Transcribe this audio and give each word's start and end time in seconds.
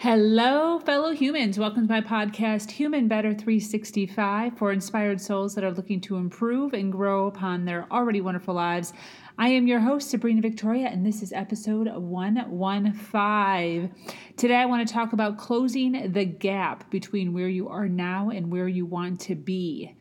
Hello, 0.00 0.78
fellow 0.78 1.10
humans. 1.10 1.58
Welcome 1.58 1.88
to 1.88 1.92
my 1.92 2.00
podcast, 2.00 2.70
Human 2.70 3.08
Better 3.08 3.34
365, 3.34 4.56
for 4.56 4.70
inspired 4.70 5.20
souls 5.20 5.56
that 5.56 5.64
are 5.64 5.72
looking 5.72 6.00
to 6.02 6.14
improve 6.14 6.72
and 6.72 6.92
grow 6.92 7.26
upon 7.26 7.64
their 7.64 7.84
already 7.90 8.20
wonderful 8.20 8.54
lives. 8.54 8.92
I 9.38 9.48
am 9.48 9.66
your 9.66 9.80
host, 9.80 10.08
Sabrina 10.08 10.40
Victoria, 10.40 10.86
and 10.86 11.04
this 11.04 11.20
is 11.20 11.32
episode 11.32 11.92
115. 11.92 13.92
Today, 14.36 14.54
I 14.54 14.66
want 14.66 14.86
to 14.86 14.94
talk 14.94 15.14
about 15.14 15.36
closing 15.36 16.12
the 16.12 16.24
gap 16.24 16.88
between 16.92 17.32
where 17.32 17.48
you 17.48 17.68
are 17.68 17.88
now 17.88 18.30
and 18.30 18.52
where 18.52 18.68
you 18.68 18.86
want 18.86 19.18
to 19.22 19.34
be. 19.34 19.96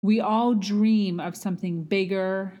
We 0.00 0.20
all 0.20 0.54
dream 0.54 1.20
of 1.20 1.36
something 1.36 1.84
bigger, 1.84 2.58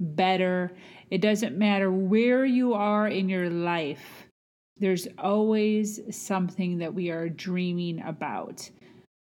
better. 0.00 0.72
It 1.12 1.20
doesn't 1.20 1.56
matter 1.56 1.92
where 1.92 2.44
you 2.44 2.74
are 2.74 3.06
in 3.06 3.28
your 3.28 3.50
life 3.50 4.23
there's 4.78 5.06
always 5.18 6.00
something 6.10 6.78
that 6.78 6.94
we 6.94 7.10
are 7.10 7.28
dreaming 7.28 8.02
about. 8.02 8.68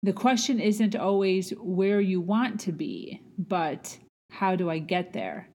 The 0.02 0.12
question 0.12 0.60
isn't 0.60 0.96
always 0.96 1.50
where 1.58 2.00
you 2.00 2.20
want 2.20 2.60
to 2.60 2.72
be, 2.72 3.22
but 3.38 3.98
how 4.30 4.56
do 4.56 4.70
I 4.70 4.78
get 4.78 5.12
there? 5.12 5.48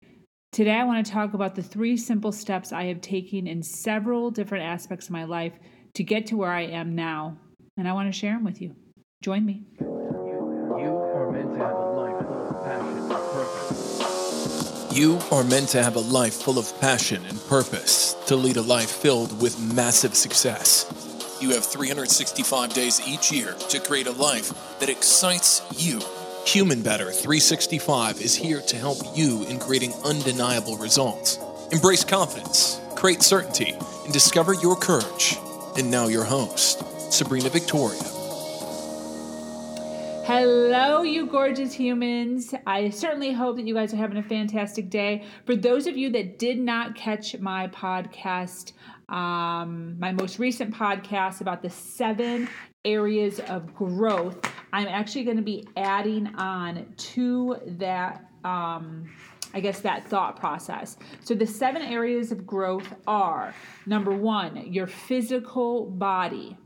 Today, 0.51 0.71
I 0.73 0.83
want 0.83 1.05
to 1.05 1.11
talk 1.11 1.33
about 1.33 1.55
the 1.55 1.63
three 1.63 1.95
simple 1.95 2.31
steps 2.31 2.73
I 2.73 2.85
have 2.85 2.99
taken 2.99 3.47
in 3.47 3.63
several 3.63 4.31
different 4.31 4.65
aspects 4.65 5.05
of 5.05 5.11
my 5.11 5.23
life 5.23 5.53
to 5.93 6.03
get 6.03 6.25
to 6.27 6.37
where 6.37 6.51
I 6.51 6.63
am 6.63 6.95
now, 6.95 7.37
and 7.77 7.87
I 7.87 7.93
want 7.93 8.11
to 8.11 8.19
share 8.19 8.33
them 8.33 8.43
with 8.43 8.61
you. 8.61 8.75
Join 9.21 9.45
me. 9.45 9.63
You 14.93 15.19
are 15.31 15.45
meant 15.45 15.69
to 15.69 15.81
have 15.81 15.95
a 15.95 16.01
life 16.01 16.33
full 16.33 16.59
of 16.59 16.81
passion 16.81 17.25
and 17.25 17.39
purpose 17.47 18.13
to 18.27 18.35
lead 18.35 18.57
a 18.57 18.61
life 18.61 18.91
filled 18.91 19.41
with 19.41 19.57
massive 19.73 20.15
success. 20.15 20.85
You 21.41 21.51
have 21.51 21.63
365 21.63 22.73
days 22.73 22.99
each 23.07 23.31
year 23.31 23.53
to 23.69 23.79
create 23.79 24.07
a 24.07 24.11
life 24.11 24.51
that 24.81 24.89
excites 24.89 25.61
you. 25.77 26.01
Human 26.45 26.81
Better 26.81 27.09
365 27.09 28.19
is 28.19 28.35
here 28.35 28.59
to 28.59 28.75
help 28.75 28.97
you 29.15 29.45
in 29.45 29.59
creating 29.59 29.93
undeniable 30.03 30.75
results. 30.75 31.39
Embrace 31.71 32.03
confidence, 32.03 32.81
create 32.95 33.21
certainty, 33.21 33.73
and 34.03 34.11
discover 34.11 34.55
your 34.55 34.75
courage. 34.75 35.37
And 35.77 35.89
now, 35.89 36.07
your 36.07 36.25
host, 36.25 36.83
Sabrina 37.13 37.47
Victoria. 37.47 38.10
Hello, 40.33 41.01
you 41.01 41.25
gorgeous 41.25 41.73
humans. 41.73 42.55
I 42.65 42.89
certainly 42.89 43.33
hope 43.33 43.57
that 43.57 43.67
you 43.67 43.73
guys 43.73 43.93
are 43.93 43.97
having 43.97 44.15
a 44.15 44.23
fantastic 44.23 44.89
day. 44.89 45.25
For 45.45 45.57
those 45.57 45.87
of 45.87 45.97
you 45.97 46.09
that 46.11 46.39
did 46.39 46.57
not 46.57 46.95
catch 46.95 47.37
my 47.39 47.67
podcast, 47.67 48.71
um, 49.09 49.99
my 49.99 50.13
most 50.13 50.39
recent 50.39 50.73
podcast 50.73 51.41
about 51.41 51.61
the 51.61 51.69
seven 51.69 52.47
areas 52.85 53.41
of 53.41 53.75
growth, 53.75 54.39
I'm 54.71 54.87
actually 54.87 55.25
going 55.25 55.35
to 55.35 55.43
be 55.43 55.67
adding 55.75 56.33
on 56.37 56.93
to 56.95 57.57
that. 57.77 58.25
Um, 58.45 59.11
I 59.53 59.59
guess 59.59 59.81
that 59.81 60.07
thought 60.07 60.39
process. 60.39 60.95
So, 61.25 61.35
the 61.35 61.45
seven 61.45 61.81
areas 61.81 62.31
of 62.31 62.47
growth 62.47 62.87
are 63.05 63.53
number 63.85 64.15
one, 64.15 64.71
your 64.71 64.87
physical 64.87 65.87
body. 65.87 66.57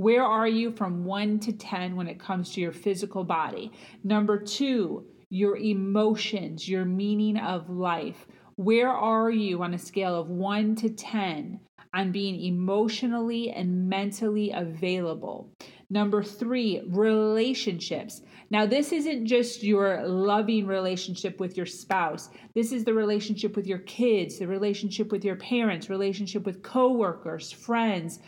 Where 0.00 0.24
are 0.24 0.48
you 0.48 0.72
from 0.72 1.04
1 1.04 1.40
to 1.40 1.52
10 1.52 1.94
when 1.94 2.08
it 2.08 2.18
comes 2.18 2.54
to 2.54 2.60
your 2.62 2.72
physical 2.72 3.22
body? 3.22 3.70
Number 4.02 4.38
two, 4.38 5.04
your 5.28 5.58
emotions, 5.58 6.66
your 6.66 6.86
meaning 6.86 7.36
of 7.36 7.68
life. 7.68 8.26
Where 8.56 8.88
are 8.88 9.30
you 9.30 9.62
on 9.62 9.74
a 9.74 9.78
scale 9.78 10.18
of 10.18 10.30
1 10.30 10.76
to 10.76 10.88
10 10.88 11.60
on 11.92 12.12
being 12.12 12.40
emotionally 12.40 13.50
and 13.50 13.90
mentally 13.90 14.52
available? 14.52 15.52
Number 15.90 16.22
three, 16.22 16.80
relationships. 16.88 18.22
Now, 18.48 18.64
this 18.64 18.92
isn't 18.92 19.26
just 19.26 19.62
your 19.62 20.02
loving 20.06 20.66
relationship 20.66 21.38
with 21.38 21.58
your 21.58 21.66
spouse. 21.66 22.30
This 22.54 22.72
is 22.72 22.84
the 22.84 22.94
relationship 22.94 23.54
with 23.54 23.66
your 23.66 23.80
kids, 23.80 24.38
the 24.38 24.46
relationship 24.46 25.12
with 25.12 25.26
your 25.26 25.36
parents, 25.36 25.90
relationship 25.90 26.46
with 26.46 26.62
coworkers, 26.62 27.52
friends, 27.52 28.20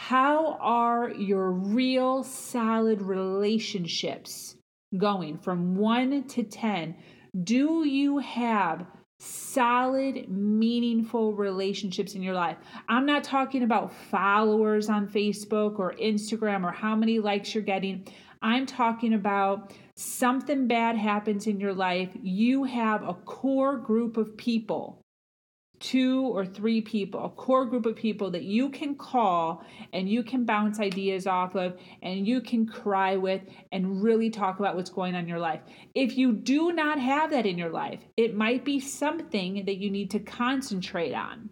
how 0.00 0.56
are 0.60 1.10
your 1.10 1.50
real 1.50 2.22
solid 2.22 3.02
relationships 3.02 4.54
going 4.96 5.36
from 5.36 5.74
1 5.74 6.22
to 6.28 6.44
10? 6.44 6.94
Do 7.42 7.84
you 7.84 8.18
have 8.18 8.86
solid, 9.18 10.28
meaningful 10.28 11.34
relationships 11.34 12.14
in 12.14 12.22
your 12.22 12.34
life? 12.34 12.58
I'm 12.88 13.06
not 13.06 13.24
talking 13.24 13.64
about 13.64 13.92
followers 13.92 14.88
on 14.88 15.08
Facebook 15.08 15.80
or 15.80 15.94
Instagram 16.00 16.62
or 16.62 16.70
how 16.70 16.94
many 16.94 17.18
likes 17.18 17.52
you're 17.52 17.64
getting. 17.64 18.06
I'm 18.40 18.66
talking 18.66 19.14
about 19.14 19.74
something 19.96 20.68
bad 20.68 20.96
happens 20.96 21.48
in 21.48 21.58
your 21.58 21.74
life. 21.74 22.10
You 22.22 22.62
have 22.62 23.02
a 23.02 23.14
core 23.14 23.76
group 23.76 24.16
of 24.16 24.36
people 24.36 24.97
two 25.80 26.22
or 26.26 26.44
three 26.44 26.80
people, 26.80 27.24
a 27.24 27.28
core 27.28 27.64
group 27.64 27.86
of 27.86 27.96
people 27.96 28.30
that 28.30 28.42
you 28.42 28.68
can 28.70 28.94
call 28.94 29.64
and 29.92 30.08
you 30.08 30.22
can 30.22 30.44
bounce 30.44 30.80
ideas 30.80 31.26
off 31.26 31.54
of 31.54 31.78
and 32.02 32.26
you 32.26 32.40
can 32.40 32.66
cry 32.66 33.16
with 33.16 33.42
and 33.72 34.02
really 34.02 34.30
talk 34.30 34.58
about 34.58 34.76
what's 34.76 34.90
going 34.90 35.14
on 35.14 35.22
in 35.22 35.28
your 35.28 35.38
life. 35.38 35.60
If 35.94 36.16
you 36.16 36.32
do 36.32 36.72
not 36.72 36.98
have 36.98 37.30
that 37.30 37.46
in 37.46 37.58
your 37.58 37.70
life, 37.70 38.00
it 38.16 38.34
might 38.34 38.64
be 38.64 38.80
something 38.80 39.64
that 39.66 39.76
you 39.76 39.90
need 39.90 40.10
to 40.10 40.18
concentrate 40.18 41.14
on. 41.14 41.50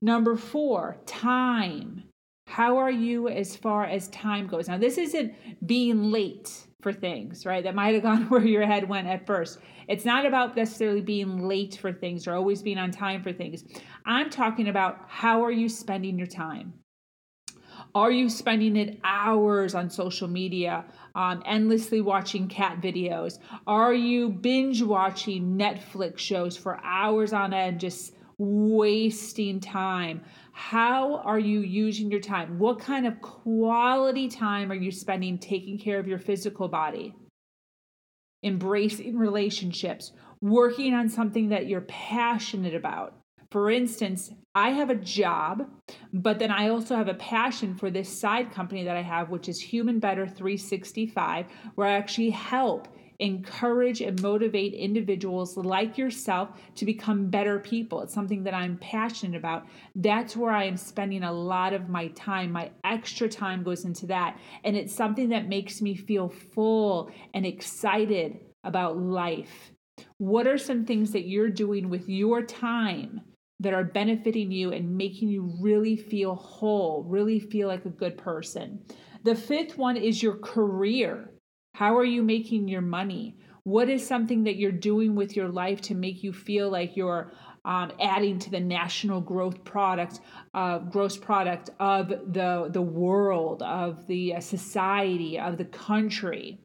Number 0.00 0.36
four, 0.36 0.98
time. 1.06 2.04
How 2.46 2.76
are 2.76 2.90
you 2.90 3.28
as 3.28 3.56
far 3.56 3.84
as 3.84 4.08
time 4.08 4.46
goes? 4.46 4.68
Now, 4.68 4.78
this 4.78 4.98
isn't 4.98 5.34
being 5.66 6.12
late 6.12 6.66
for 6.86 6.92
things, 6.92 7.44
right? 7.44 7.64
That 7.64 7.74
might 7.74 7.94
have 7.94 8.04
gone 8.04 8.22
where 8.28 8.44
your 8.44 8.64
head 8.64 8.88
went 8.88 9.08
at 9.08 9.26
first. 9.26 9.58
It's 9.88 10.04
not 10.04 10.24
about 10.24 10.54
necessarily 10.54 11.00
being 11.00 11.48
late 11.48 11.76
for 11.80 11.92
things 11.92 12.28
or 12.28 12.34
always 12.34 12.62
being 12.62 12.78
on 12.78 12.92
time 12.92 13.24
for 13.24 13.32
things. 13.32 13.64
I'm 14.04 14.30
talking 14.30 14.68
about 14.68 15.00
how 15.08 15.44
are 15.44 15.50
you 15.50 15.68
spending 15.68 16.16
your 16.16 16.28
time? 16.28 16.74
Are 17.92 18.12
you 18.12 18.30
spending 18.30 18.76
it 18.76 19.00
hours 19.02 19.74
on 19.74 19.90
social 19.90 20.28
media, 20.28 20.84
um, 21.16 21.42
endlessly 21.44 22.00
watching 22.00 22.46
cat 22.46 22.80
videos? 22.80 23.40
Are 23.66 23.92
you 23.92 24.28
binge 24.28 24.80
watching 24.80 25.58
Netflix 25.58 26.18
shows 26.18 26.56
for 26.56 26.78
hours 26.84 27.32
on 27.32 27.52
end, 27.52 27.80
just 27.80 28.14
wasting 28.38 29.58
time? 29.58 30.20
How 30.56 31.18
are 31.18 31.38
you 31.38 31.60
using 31.60 32.10
your 32.10 32.20
time? 32.20 32.58
What 32.58 32.80
kind 32.80 33.06
of 33.06 33.20
quality 33.20 34.26
time 34.28 34.72
are 34.72 34.76
you 34.76 34.90
spending 34.90 35.38
taking 35.38 35.78
care 35.78 35.98
of 36.00 36.08
your 36.08 36.18
physical 36.18 36.66
body? 36.66 37.14
embracing 38.46 39.18
relationships, 39.18 40.12
working 40.40 40.94
on 40.94 41.08
something 41.08 41.48
that 41.48 41.66
you're 41.66 41.80
passionate 41.82 42.74
about. 42.74 43.14
For 43.50 43.70
instance, 43.70 44.30
I 44.54 44.70
have 44.70 44.90
a 44.90 44.94
job, 44.94 45.68
but 46.12 46.38
then 46.38 46.50
I 46.50 46.68
also 46.68 46.96
have 46.96 47.08
a 47.08 47.14
passion 47.14 47.76
for 47.76 47.90
this 47.90 48.08
side 48.08 48.52
company 48.52 48.84
that 48.84 48.96
I 48.96 49.02
have, 49.02 49.30
which 49.30 49.48
is 49.48 49.60
Human 49.60 49.98
Better 49.98 50.26
365, 50.26 51.46
where 51.74 51.88
I 51.88 51.92
actually 51.92 52.30
help 52.30 52.88
encourage 53.18 54.00
and 54.00 54.20
motivate 54.22 54.74
individuals 54.74 55.56
like 55.56 55.96
yourself 55.96 56.50
to 56.74 56.84
become 56.84 57.28
better 57.28 57.58
people. 57.58 58.02
It's 58.02 58.14
something 58.14 58.42
that 58.44 58.54
I'm 58.54 58.76
passionate 58.78 59.36
about. 59.36 59.66
That's 59.94 60.36
where 60.36 60.52
I 60.52 60.64
am 60.64 60.76
spending 60.76 61.22
a 61.22 61.32
lot 61.32 61.72
of 61.72 61.88
my 61.88 62.08
time. 62.08 62.52
My 62.52 62.70
extra 62.84 63.28
time 63.28 63.62
goes 63.62 63.84
into 63.84 64.06
that. 64.06 64.38
And 64.64 64.76
it's 64.76 64.94
something 64.94 65.28
that 65.30 65.48
makes 65.48 65.80
me 65.80 65.94
feel 65.94 66.28
full 66.28 67.10
and 67.34 67.46
excited 67.46 68.40
about 68.64 68.98
life. 68.98 69.72
What 70.18 70.46
are 70.46 70.58
some 70.58 70.84
things 70.84 71.12
that 71.12 71.26
you're 71.26 71.48
doing 71.48 71.88
with 71.88 72.08
your 72.08 72.42
time 72.42 73.22
that 73.60 73.72
are 73.72 73.84
benefiting 73.84 74.50
you 74.50 74.72
and 74.72 74.96
making 74.96 75.30
you 75.30 75.54
really 75.60 75.96
feel 75.96 76.34
whole, 76.34 77.04
really 77.04 77.40
feel 77.40 77.68
like 77.68 77.86
a 77.86 77.90
good 77.90 78.18
person? 78.18 78.84
The 79.24 79.34
fifth 79.34 79.78
one 79.78 79.96
is 79.96 80.22
your 80.22 80.36
career. 80.36 81.30
How 81.76 81.98
are 81.98 82.04
you 82.04 82.22
making 82.22 82.68
your 82.68 82.80
money? 82.80 83.36
What 83.64 83.90
is 83.90 84.06
something 84.06 84.44
that 84.44 84.56
you're 84.56 84.72
doing 84.72 85.14
with 85.14 85.36
your 85.36 85.48
life 85.48 85.82
to 85.82 85.94
make 85.94 86.24
you 86.24 86.32
feel 86.32 86.70
like 86.70 86.96
you're 86.96 87.34
um, 87.66 87.92
adding 88.00 88.38
to 88.38 88.50
the 88.50 88.60
national 88.60 89.20
growth 89.20 89.62
product, 89.62 90.20
uh, 90.54 90.78
gross 90.78 91.18
product 91.18 91.68
of 91.78 92.08
the 92.08 92.70
the 92.70 92.80
world, 92.80 93.62
of 93.62 94.06
the 94.06 94.36
uh, 94.36 94.40
society, 94.40 95.38
of 95.38 95.58
the 95.58 95.66
country? 95.66 96.60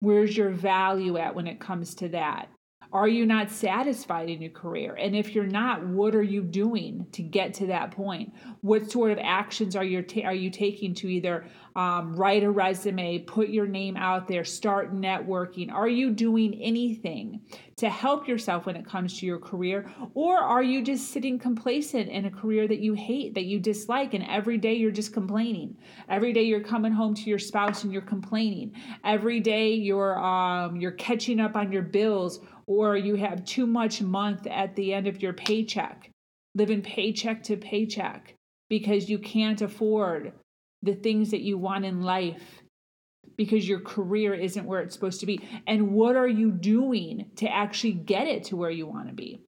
Where's 0.00 0.36
your 0.36 0.50
value 0.50 1.16
at 1.16 1.36
when 1.36 1.46
it 1.46 1.60
comes 1.60 1.94
to 1.96 2.08
that? 2.08 2.48
Are 2.92 3.06
you 3.06 3.24
not 3.24 3.50
satisfied 3.50 4.28
in 4.28 4.42
your 4.42 4.50
career? 4.50 4.94
And 4.94 5.14
if 5.14 5.32
you're 5.32 5.46
not, 5.46 5.86
what 5.86 6.14
are 6.16 6.24
you 6.24 6.42
doing 6.42 7.06
to 7.12 7.22
get 7.22 7.54
to 7.54 7.66
that 7.68 7.92
point? 7.92 8.34
What 8.62 8.90
sort 8.90 9.12
of 9.12 9.18
actions 9.22 9.76
are 9.76 9.84
you 9.84 10.02
ta- 10.02 10.26
are 10.26 10.34
you 10.34 10.50
taking 10.50 10.94
to 10.94 11.08
either 11.08 11.46
um, 11.76 12.16
write 12.16 12.42
a 12.42 12.50
resume, 12.50 13.20
put 13.20 13.48
your 13.48 13.68
name 13.68 13.96
out 13.96 14.26
there, 14.26 14.44
start 14.44 14.92
networking? 14.92 15.70
Are 15.70 15.88
you 15.88 16.10
doing 16.10 16.54
anything 16.60 17.40
to 17.76 17.88
help 17.88 18.26
yourself 18.26 18.66
when 18.66 18.76
it 18.76 18.84
comes 18.84 19.18
to 19.18 19.24
your 19.24 19.38
career, 19.38 19.90
or 20.12 20.36
are 20.36 20.62
you 20.62 20.82
just 20.82 21.12
sitting 21.12 21.38
complacent 21.38 22.10
in 22.10 22.26
a 22.26 22.30
career 22.30 22.68
that 22.68 22.80
you 22.80 22.92
hate, 22.92 23.32
that 23.34 23.44
you 23.44 23.58
dislike, 23.58 24.12
and 24.14 24.22
every 24.28 24.58
day 24.58 24.74
you're 24.74 24.90
just 24.90 25.14
complaining? 25.14 25.76
Every 26.08 26.32
day 26.32 26.42
you're 26.42 26.60
coming 26.60 26.92
home 26.92 27.14
to 27.14 27.30
your 27.30 27.38
spouse 27.38 27.84
and 27.84 27.92
you're 27.92 28.02
complaining. 28.02 28.74
Every 29.04 29.40
day 29.40 29.72
you're 29.72 30.18
um, 30.18 30.76
you're 30.76 30.90
catching 30.92 31.40
up 31.40 31.56
on 31.56 31.70
your 31.72 31.82
bills 31.82 32.40
or 32.70 32.96
you 32.96 33.16
have 33.16 33.44
too 33.44 33.66
much 33.66 34.00
month 34.00 34.46
at 34.46 34.76
the 34.76 34.94
end 34.94 35.08
of 35.08 35.20
your 35.20 35.32
paycheck, 35.32 36.08
living 36.54 36.80
paycheck 36.80 37.42
to 37.42 37.56
paycheck 37.56 38.32
because 38.68 39.10
you 39.10 39.18
can't 39.18 39.60
afford 39.60 40.32
the 40.80 40.94
things 40.94 41.32
that 41.32 41.40
you 41.40 41.58
want 41.58 41.84
in 41.84 42.00
life 42.02 42.62
because 43.36 43.68
your 43.68 43.80
career 43.80 44.34
isn't 44.34 44.66
where 44.66 44.80
it's 44.82 44.94
supposed 44.94 45.18
to 45.18 45.26
be. 45.26 45.40
And 45.66 45.90
what 45.90 46.14
are 46.14 46.28
you 46.28 46.52
doing 46.52 47.32
to 47.36 47.52
actually 47.52 47.94
get 47.94 48.28
it 48.28 48.44
to 48.44 48.56
where 48.56 48.70
you 48.70 48.86
want 48.86 49.08
to 49.08 49.14
be? 49.14 49.40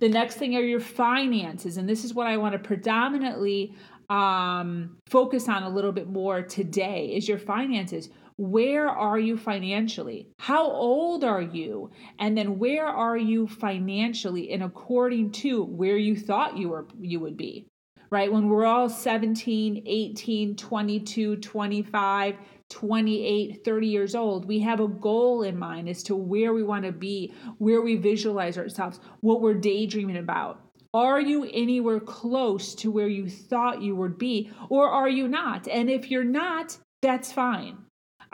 The 0.00 0.10
next 0.10 0.36
thing 0.36 0.56
are 0.56 0.60
your 0.60 0.80
finances. 0.80 1.78
And 1.78 1.88
this 1.88 2.04
is 2.04 2.12
what 2.12 2.26
I 2.26 2.36
want 2.36 2.52
to 2.52 2.58
predominantly 2.58 3.74
um, 4.10 4.98
focus 5.08 5.48
on 5.48 5.62
a 5.62 5.70
little 5.70 5.92
bit 5.92 6.06
more 6.06 6.42
today 6.42 7.14
is 7.14 7.26
your 7.26 7.38
finances. 7.38 8.10
Where 8.38 8.90
are 8.90 9.18
you 9.18 9.38
financially? 9.38 10.28
How 10.38 10.70
old 10.70 11.24
are 11.24 11.40
you? 11.40 11.90
And 12.18 12.36
then 12.36 12.58
where 12.58 12.86
are 12.86 13.16
you 13.16 13.46
financially 13.46 14.50
in 14.50 14.60
according 14.60 15.32
to 15.32 15.64
where 15.64 15.96
you 15.96 16.16
thought 16.16 16.58
you 16.58 16.68
were 16.68 16.86
you 17.00 17.20
would 17.20 17.38
be? 17.38 17.66
Right? 18.10 18.30
When 18.30 18.48
we're 18.48 18.66
all 18.66 18.90
17, 18.90 19.82
18, 19.86 20.54
22, 20.54 21.36
25, 21.36 22.34
28, 22.68 23.64
30 23.64 23.86
years 23.86 24.14
old, 24.14 24.44
we 24.46 24.60
have 24.60 24.80
a 24.80 24.88
goal 24.88 25.42
in 25.42 25.58
mind 25.58 25.88
as 25.88 26.02
to 26.04 26.14
where 26.14 26.52
we 26.52 26.62
want 26.62 26.84
to 26.84 26.92
be, 26.92 27.32
where 27.56 27.80
we 27.80 27.96
visualize 27.96 28.58
ourselves, 28.58 29.00
what 29.20 29.40
we're 29.40 29.54
daydreaming 29.54 30.18
about. 30.18 30.60
Are 30.92 31.20
you 31.20 31.48
anywhere 31.52 32.00
close 32.00 32.74
to 32.76 32.90
where 32.90 33.08
you 33.08 33.28
thought 33.28 33.82
you 33.82 33.96
would 33.96 34.18
be, 34.18 34.50
or 34.68 34.88
are 34.88 35.08
you 35.08 35.26
not? 35.26 35.66
And 35.68 35.90
if 35.90 36.10
you're 36.10 36.22
not, 36.22 36.78
that's 37.02 37.32
fine. 37.32 37.85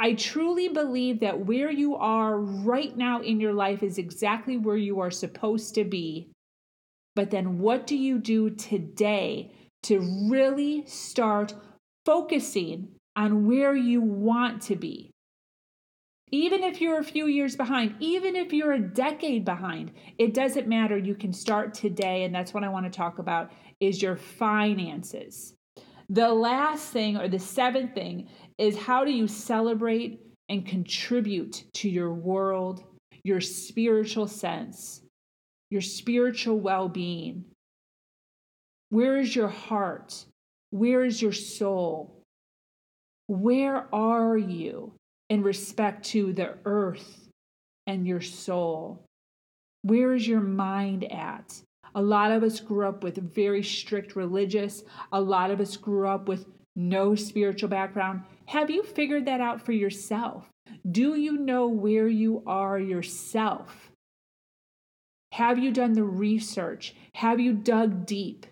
I 0.02 0.14
truly 0.14 0.66
believe 0.66 1.20
that 1.20 1.46
where 1.46 1.70
you 1.70 1.94
are 1.94 2.36
right 2.36 2.96
now 2.96 3.22
in 3.22 3.38
your 3.38 3.52
life 3.52 3.84
is 3.84 3.98
exactly 3.98 4.56
where 4.56 4.76
you 4.76 4.98
are 4.98 5.12
supposed 5.12 5.76
to 5.76 5.84
be. 5.84 6.28
But 7.14 7.30
then, 7.30 7.60
what 7.60 7.86
do 7.86 7.96
you 7.96 8.18
do 8.18 8.50
today 8.50 9.52
to 9.84 10.00
really 10.28 10.84
start 10.86 11.54
focusing 12.04 12.88
on 13.14 13.46
where 13.46 13.76
you 13.76 14.00
want 14.00 14.60
to 14.62 14.74
be? 14.74 15.12
Even 16.32 16.64
if 16.64 16.80
you're 16.80 16.98
a 16.98 17.04
few 17.04 17.28
years 17.28 17.54
behind, 17.54 17.94
even 18.00 18.34
if 18.34 18.52
you're 18.52 18.72
a 18.72 18.80
decade 18.80 19.44
behind, 19.44 19.92
it 20.18 20.34
doesn't 20.34 20.66
matter. 20.66 20.98
You 20.98 21.14
can 21.14 21.32
start 21.32 21.74
today. 21.74 22.24
And 22.24 22.34
that's 22.34 22.52
what 22.52 22.64
I 22.64 22.70
want 22.70 22.86
to 22.86 22.90
talk 22.90 23.20
about 23.20 23.52
is 23.78 24.02
your 24.02 24.16
finances. 24.16 25.54
The 26.08 26.28
last 26.28 26.88
thing 26.88 27.16
or 27.16 27.28
the 27.28 27.38
seventh 27.38 27.94
thing 27.94 28.28
is 28.58 28.76
how 28.76 29.04
do 29.04 29.10
you 29.10 29.26
celebrate 29.26 30.20
and 30.48 30.66
contribute 30.66 31.64
to 31.74 31.88
your 31.88 32.12
world, 32.12 32.84
your 33.24 33.40
spiritual 33.40 34.26
sense, 34.26 35.02
your 35.70 35.80
spiritual 35.80 36.60
well 36.60 36.88
being? 36.88 37.44
Where 38.90 39.18
is 39.18 39.34
your 39.34 39.48
heart? 39.48 40.24
Where 40.70 41.04
is 41.04 41.22
your 41.22 41.32
soul? 41.32 42.22
Where 43.26 43.86
are 43.94 44.36
you 44.36 44.92
in 45.30 45.42
respect 45.42 46.04
to 46.06 46.32
the 46.34 46.58
earth 46.66 47.28
and 47.86 48.06
your 48.06 48.20
soul? 48.20 49.04
Where 49.82 50.12
is 50.14 50.28
your 50.28 50.40
mind 50.40 51.10
at? 51.10 51.60
A 51.94 52.02
lot 52.02 52.30
of 52.30 52.42
us 52.42 52.60
grew 52.60 52.86
up 52.86 53.02
with 53.02 53.16
very 53.34 53.62
strict 53.62 54.16
religious. 54.16 54.84
A 55.12 55.20
lot 55.20 55.50
of 55.50 55.60
us 55.60 55.76
grew 55.76 56.06
up 56.06 56.28
with 56.28 56.46
no 56.76 57.14
spiritual 57.14 57.68
background. 57.68 58.22
Have 58.52 58.68
you 58.68 58.82
figured 58.82 59.24
that 59.24 59.40
out 59.40 59.64
for 59.64 59.72
yourself? 59.72 60.46
Do 60.90 61.14
you 61.14 61.38
know 61.38 61.68
where 61.68 62.06
you 62.06 62.42
are 62.46 62.78
yourself? 62.78 63.90
Have 65.32 65.58
you 65.58 65.72
done 65.72 65.94
the 65.94 66.04
research? 66.04 66.94
Have 67.14 67.40
you 67.40 67.54
dug 67.54 68.04
deep 68.04 68.44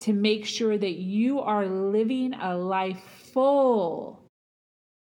to 0.00 0.14
make 0.14 0.46
sure 0.46 0.78
that 0.78 0.94
you 0.94 1.40
are 1.40 1.66
living 1.66 2.32
a 2.40 2.56
life 2.56 3.02
full 3.34 4.22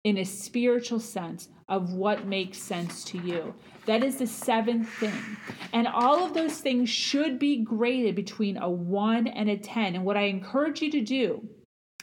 in 0.04 0.18
a 0.18 0.24
spiritual 0.24 1.00
sense 1.00 1.48
of 1.68 1.94
what 1.94 2.28
makes 2.28 2.58
sense 2.58 3.02
to 3.06 3.18
you? 3.18 3.52
That 3.86 4.04
is 4.04 4.18
the 4.18 4.28
seventh 4.28 4.88
thing. 4.90 5.24
And 5.72 5.88
all 5.88 6.24
of 6.24 6.34
those 6.34 6.60
things 6.60 6.88
should 6.88 7.40
be 7.40 7.64
graded 7.64 8.14
between 8.14 8.58
a 8.58 8.70
1 8.70 9.26
and 9.26 9.50
a 9.50 9.56
10. 9.56 9.96
And 9.96 10.04
what 10.04 10.16
I 10.16 10.26
encourage 10.26 10.82
you 10.82 10.92
to 10.92 11.00
do, 11.00 11.48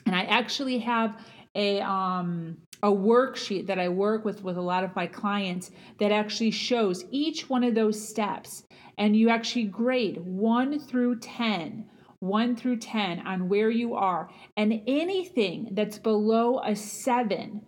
and 0.06 0.14
I 0.14 0.24
actually 0.24 0.80
have 0.80 1.16
a 1.56 1.82
um 1.82 2.58
a 2.84 2.90
worksheet 2.90 3.68
that 3.68 3.80
I 3.80 3.90
work 3.90 4.26
with 4.26 4.44
with 4.44 4.58
a 4.58 4.62
lot 4.62 4.84
of 4.84 4.96
my 4.96 5.08
clients 5.08 5.72
that 6.00 6.12
actually 6.12 6.52
shows 6.52 7.06
each 7.12 7.50
one 7.50 7.64
of 7.64 7.76
those 7.76 8.08
steps 8.08 8.64
and 8.98 9.16
you 9.16 9.30
actually 9.30 9.66
grade 9.66 10.18
1 10.18 10.80
through 10.80 11.20
10 11.20 11.86
1 12.20 12.56
through 12.56 12.78
10 12.78 13.20
on 13.20 13.50
where 13.50 13.70
you 13.70 13.96
are 13.96 14.30
and 14.56 14.82
anything 14.88 15.70
that's 15.74 16.00
below 16.00 16.60
a 16.60 16.76
7 16.76 17.62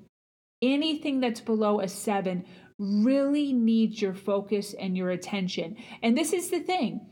anything 0.61 1.19
that's 1.19 1.41
below 1.41 1.81
a 1.81 1.87
7 1.87 2.45
really 2.79 3.53
needs 3.53 4.01
your 4.01 4.13
focus 4.13 4.73
and 4.79 4.97
your 4.97 5.11
attention. 5.11 5.77
And 6.01 6.17
this 6.17 6.33
is 6.33 6.49
the 6.49 6.59
thing. 6.59 7.07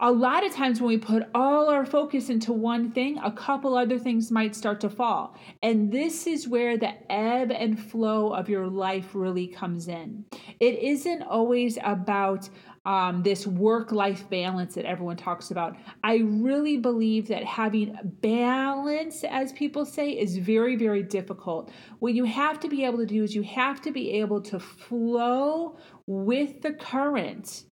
A 0.00 0.12
lot 0.12 0.46
of 0.46 0.54
times 0.54 0.80
when 0.80 0.86
we 0.86 0.98
put 0.98 1.24
all 1.34 1.68
our 1.68 1.84
focus 1.84 2.30
into 2.30 2.52
one 2.52 2.92
thing, 2.92 3.18
a 3.18 3.32
couple 3.32 3.76
other 3.76 3.98
things 3.98 4.30
might 4.30 4.54
start 4.54 4.80
to 4.82 4.88
fall. 4.88 5.36
And 5.60 5.90
this 5.90 6.28
is 6.28 6.46
where 6.46 6.78
the 6.78 6.92
ebb 7.10 7.50
and 7.50 7.76
flow 7.80 8.32
of 8.32 8.48
your 8.48 8.68
life 8.68 9.08
really 9.12 9.48
comes 9.48 9.88
in. 9.88 10.24
It 10.60 10.78
isn't 10.78 11.22
always 11.22 11.78
about 11.82 12.48
um, 12.86 13.24
this 13.24 13.44
work 13.44 13.90
life 13.90 14.30
balance 14.30 14.76
that 14.76 14.84
everyone 14.84 15.16
talks 15.16 15.50
about. 15.50 15.76
I 16.04 16.18
really 16.24 16.76
believe 16.76 17.26
that 17.28 17.42
having 17.42 17.98
balance, 18.22 19.24
as 19.24 19.52
people 19.52 19.84
say, 19.84 20.10
is 20.10 20.38
very, 20.38 20.76
very 20.76 21.02
difficult. 21.02 21.72
What 21.98 22.14
you 22.14 22.24
have 22.24 22.60
to 22.60 22.68
be 22.68 22.84
able 22.84 22.98
to 22.98 23.06
do 23.06 23.24
is 23.24 23.34
you 23.34 23.42
have 23.42 23.80
to 23.82 23.90
be 23.90 24.12
able 24.12 24.40
to 24.42 24.60
flow 24.60 25.76
with 26.06 26.62
the 26.62 26.72
current, 26.72 27.64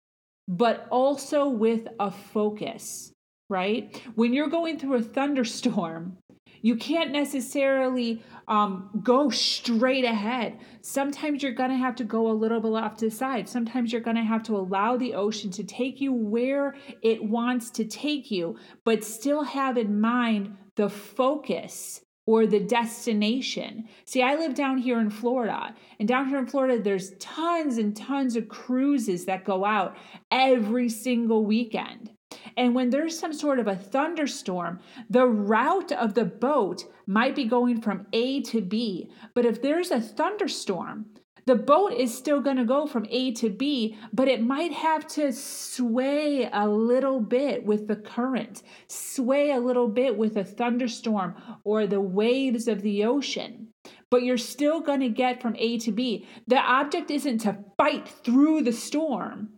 but 0.49 0.87
also 0.91 1.49
with 1.49 1.87
a 1.99 2.11
focus, 2.11 3.12
right? 3.49 4.00
When 4.14 4.32
you're 4.32 4.49
going 4.49 4.79
through 4.79 4.96
a 4.96 5.02
thunderstorm, 5.02 6.19
you 6.64 6.76
can't 6.76 7.12
necessarily 7.12 8.23
um, 8.49 8.88
go 9.02 9.28
straight 9.28 10.07
ahead. 10.07 10.59
Sometimes 10.80 11.42
you're 11.42 11.52
going 11.52 11.68
to 11.68 11.76
have 11.76 11.95
to 11.97 12.04
go 12.04 12.30
a 12.30 12.33
little 12.33 12.59
bit 12.59 12.73
off 12.73 12.97
to 12.97 13.11
the 13.11 13.11
side. 13.11 13.49
Sometimes 13.50 13.92
you're 13.92 14.00
going 14.00 14.16
to 14.16 14.23
have 14.23 14.42
to 14.45 14.57
allow 14.57 14.97
the 14.97 15.12
ocean 15.12 15.50
to 15.50 15.62
take 15.62 16.00
you 16.00 16.14
where 16.14 16.75
it 17.02 17.23
wants 17.23 17.71
to 17.73 17.85
take 17.85 18.30
you, 18.30 18.57
but 18.83 19.04
still 19.04 19.45
have 19.45 19.76
in 19.76 20.00
mind 20.00 20.57
the 20.76 20.88
focus 20.88 22.00
or 22.26 22.47
the 22.47 22.61
destination. 22.61 23.88
See, 24.04 24.23
I 24.23 24.35
live 24.35 24.54
down 24.54 24.78
here 24.78 24.99
in 24.99 25.11
Florida, 25.11 25.75
and 25.99 26.09
down 26.09 26.28
here 26.28 26.38
in 26.38 26.47
Florida, 26.47 26.83
there's 26.83 27.12
tons 27.19 27.78
and 27.78 27.95
tons 27.95 28.37
of 28.37 28.49
cruises 28.49 29.26
that 29.26 29.45
go 29.45 29.64
out 29.64 29.97
every 30.31 30.88
single 30.88 31.45
weekend. 31.45 32.11
And 32.57 32.75
when 32.75 32.90
there's 32.90 33.19
some 33.19 33.33
sort 33.33 33.59
of 33.59 33.69
a 33.69 33.76
thunderstorm, 33.76 34.81
the 35.11 35.26
route 35.26 35.93
of 35.93 36.14
the 36.14 36.25
boat 36.25 36.85
might 37.07 37.35
be 37.35 37.45
going 37.45 37.81
from 37.81 38.07
A 38.12 38.43
to 38.43 38.61
B. 38.61 39.11
But 39.35 39.45
if 39.45 39.62
there's 39.62 39.90
a 39.90 40.00
thunderstorm, 40.00 41.07
the 41.46 41.54
boat 41.54 41.92
is 41.92 42.16
still 42.16 42.40
going 42.40 42.56
to 42.56 42.64
go 42.64 42.86
from 42.86 43.06
A 43.10 43.32
to 43.32 43.50
B, 43.50 43.98
but 44.12 44.28
it 44.28 44.42
might 44.42 44.72
have 44.72 45.06
to 45.08 45.32
sway 45.32 46.48
a 46.50 46.66
little 46.66 47.20
bit 47.20 47.64
with 47.64 47.86
the 47.86 47.96
current, 47.96 48.62
sway 48.86 49.50
a 49.50 49.60
little 49.60 49.88
bit 49.88 50.16
with 50.16 50.36
a 50.36 50.44
thunderstorm 50.44 51.34
or 51.64 51.86
the 51.86 52.00
waves 52.00 52.66
of 52.66 52.82
the 52.82 53.04
ocean. 53.04 53.68
But 54.10 54.22
you're 54.22 54.38
still 54.38 54.80
going 54.80 55.00
to 55.00 55.08
get 55.08 55.42
from 55.42 55.56
A 55.58 55.78
to 55.78 55.92
B. 55.92 56.26
The 56.46 56.58
object 56.58 57.10
isn't 57.10 57.38
to 57.38 57.58
fight 57.76 58.08
through 58.08 58.62
the 58.62 58.72
storm 58.72 59.50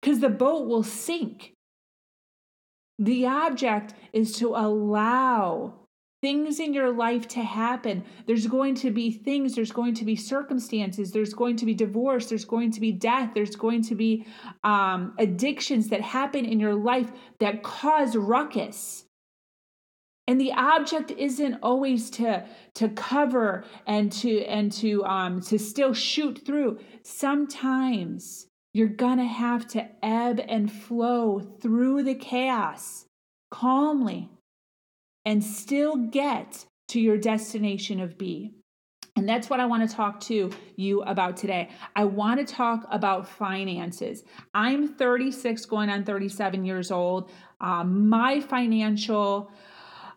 because 0.00 0.20
the 0.20 0.28
boat 0.28 0.66
will 0.66 0.82
sink. 0.82 1.54
The 2.98 3.26
object 3.26 3.94
is 4.12 4.32
to 4.38 4.48
allow 4.56 5.77
things 6.20 6.58
in 6.58 6.74
your 6.74 6.90
life 6.92 7.28
to 7.28 7.42
happen. 7.42 8.04
There's 8.26 8.46
going 8.46 8.74
to 8.76 8.90
be 8.90 9.10
things, 9.10 9.54
there's 9.54 9.72
going 9.72 9.94
to 9.94 10.04
be 10.04 10.16
circumstances, 10.16 11.12
there's 11.12 11.34
going 11.34 11.56
to 11.56 11.66
be 11.66 11.74
divorce, 11.74 12.28
there's 12.28 12.44
going 12.44 12.72
to 12.72 12.80
be 12.80 12.92
death, 12.92 13.30
there's 13.34 13.56
going 13.56 13.82
to 13.84 13.94
be 13.94 14.26
um, 14.64 15.14
addictions 15.18 15.88
that 15.88 16.00
happen 16.00 16.44
in 16.44 16.58
your 16.58 16.74
life 16.74 17.10
that 17.38 17.62
cause 17.62 18.16
ruckus. 18.16 19.04
And 20.26 20.40
the 20.40 20.52
object 20.52 21.10
isn't 21.10 21.60
always 21.62 22.10
to 22.10 22.44
to 22.74 22.90
cover 22.90 23.64
and 23.86 24.12
to 24.12 24.44
and 24.44 24.70
to 24.72 25.02
um, 25.04 25.40
to 25.42 25.58
still 25.58 25.94
shoot 25.94 26.44
through. 26.44 26.80
Sometimes 27.02 28.46
you're 28.74 28.88
gonna 28.88 29.26
have 29.26 29.66
to 29.68 29.88
ebb 30.02 30.42
and 30.46 30.70
flow 30.70 31.40
through 31.62 32.02
the 32.02 32.14
chaos 32.14 33.06
calmly 33.50 34.28
and 35.28 35.44
still 35.44 35.94
get 35.94 36.64
to 36.88 36.98
your 36.98 37.18
destination 37.18 38.00
of 38.00 38.16
B. 38.16 38.54
And 39.14 39.28
that's 39.28 39.50
what 39.50 39.60
I 39.60 39.66
want 39.66 39.86
to 39.86 39.94
talk 39.94 40.20
to 40.20 40.50
you 40.76 41.02
about 41.02 41.36
today. 41.36 41.68
I 41.94 42.06
want 42.06 42.40
to 42.40 42.50
talk 42.50 42.86
about 42.90 43.28
finances. 43.28 44.24
I'm 44.54 44.88
36, 44.88 45.66
going 45.66 45.90
on 45.90 46.04
37 46.04 46.64
years 46.64 46.90
old. 46.90 47.30
Um, 47.60 48.08
my 48.08 48.40
financial 48.40 49.52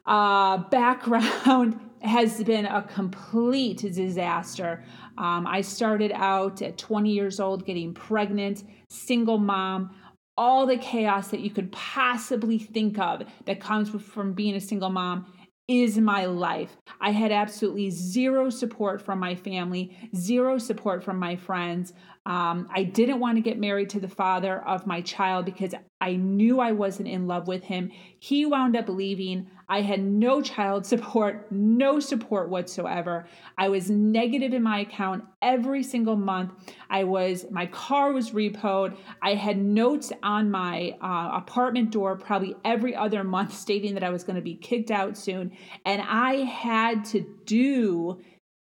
uh, 0.06 0.60
background 0.70 1.82
has 2.02 2.42
been 2.46 2.66
a 2.66 2.82
complete 2.82 3.80
disaster. 3.80 4.86
Um, 5.18 5.46
I 5.46 5.60
started 5.60 6.14
out 6.14 6.62
at 6.62 6.78
20 6.78 7.12
years 7.12 7.42
old 7.42 7.66
getting 7.66 7.94
pregnant, 7.94 8.64
single 8.88 9.40
mom 9.40 9.94
all 10.38 10.66
the 10.66 10.78
chaos 10.78 11.30
that 11.30 11.42
you 11.42 11.50
could 11.50 11.72
possibly 11.72 12.58
think 12.58 12.98
of 12.98 13.24
that 13.46 13.60
comes 13.60 13.90
from 13.90 14.34
being 14.34 14.56
a 14.56 14.62
single 14.62 14.90
mom 14.90 15.26
is 15.68 15.98
my 15.98 16.26
life. 16.26 16.76
I 17.00 17.12
had 17.12 17.32
absolutely 17.32 17.90
zero 17.90 18.50
support 18.50 19.02
from 19.02 19.20
my 19.20 19.36
family, 19.36 19.96
zero 20.16 20.58
support 20.58 21.04
from 21.04 21.18
my 21.18 21.36
friends. 21.36 21.94
Um, 22.26 22.68
I 22.74 22.84
didn't 22.84 23.20
want 23.20 23.38
to 23.38 23.42
get 23.42 23.58
married 23.58 23.90
to 23.92 24.00
the 24.00 24.08
father 24.08 24.68
of 24.68 24.86
my 24.86 25.02
child 25.02 25.46
because 25.46 25.74
I 26.02 26.16
knew 26.16 26.60
I 26.60 26.72
wasn't 26.72 27.08
in 27.08 27.26
love 27.26 27.48
with 27.48 27.64
him. 27.64 27.90
He 28.20 28.46
wound 28.46 28.76
up 28.76 28.90
leaving. 28.90 29.50
I 29.72 29.80
had 29.80 30.04
no 30.04 30.42
child 30.42 30.86
support, 30.86 31.50
no 31.50 32.02
support 32.02 32.50
whatsoever. 32.50 33.26
I 33.58 33.70
was 33.70 33.90
negative 33.90 34.52
in 34.52 34.62
my 34.62 34.82
account 34.82 35.24
every 35.42 35.82
single 35.82 36.18
month. 36.18 36.52
I 36.90 37.06
was, 37.06 37.46
my 37.50 37.68
car 37.68 38.12
was 38.12 38.32
repoed. 38.32 38.98
I 39.22 39.36
had 39.36 39.58
notes 39.58 40.12
on 40.24 40.52
my 40.52 40.98
uh, 41.02 41.38
apartment 41.38 41.90
door 41.90 42.18
probably 42.18 42.54
every 42.66 42.94
other 42.94 43.24
month 43.24 43.54
stating 43.54 43.94
that 43.94 44.04
I 44.04 44.10
was 44.10 44.26
going 44.26 44.36
to 44.36 44.42
be 44.42 44.56
kicked 44.56 44.92
out 44.92 45.18
soon. 45.18 45.54
And 45.86 46.02
I 46.02 46.44
had 46.44 47.06
to 47.06 47.26
do 47.46 48.20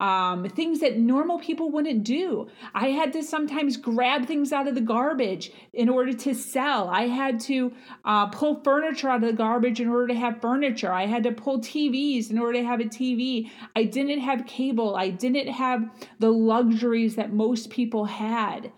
um, 0.02 0.50
things 0.50 0.80
that 0.80 0.98
normal 0.98 1.38
people 1.38 1.70
wouldn't 1.70 2.04
do. 2.04 2.50
I 2.74 2.88
had 2.88 3.14
to 3.14 3.22
sometimes 3.22 3.78
grab 3.78 4.26
things 4.26 4.52
out 4.52 4.68
of 4.68 4.74
the 4.74 4.82
garbage 4.82 5.52
in 5.74 5.90
order 5.90 6.12
to 6.12 6.34
sell. 6.34 6.90
I 6.90 7.04
had 7.04 7.40
to 7.42 7.72
uh, 8.04 8.26
pull 8.28 8.62
furniture 8.64 9.10
out 9.10 9.24
of 9.24 9.30
the 9.30 9.38
garbage 9.38 9.80
in 9.80 9.88
order 9.88 10.08
to 10.08 10.16
have 10.16 10.42
furniture. 10.42 10.92
I 10.92 11.06
had 11.06 11.22
to 11.24 11.32
pull 11.32 11.60
TVs 11.60 12.32
in 12.32 12.40
order 12.40 12.60
to 12.60 12.66
have 12.66 12.80
a 12.80 12.86
TV. 12.86 13.52
I 13.76 13.84
didn't 13.84 14.22
have 14.22 14.48
cable. 14.48 14.96
I 14.96 15.12
didn't 15.12 15.50
have 15.50 15.88
the 16.18 16.32
luxuries 16.32 17.16
that 17.16 17.32
most 17.32 17.70
people 17.70 18.06
had 18.06 18.72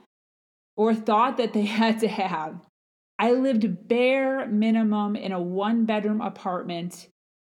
or 0.76 0.94
thought 0.94 1.38
that 1.38 1.54
they 1.54 1.66
had 1.80 2.02
to 2.02 2.10
have. 2.10 2.60
I 3.18 3.32
lived 3.32 3.88
bare 3.88 4.46
minimum 4.48 5.16
in 5.16 5.32
a 5.32 5.42
one 5.42 5.86
bedroom 5.86 6.20
apartment 6.20 7.08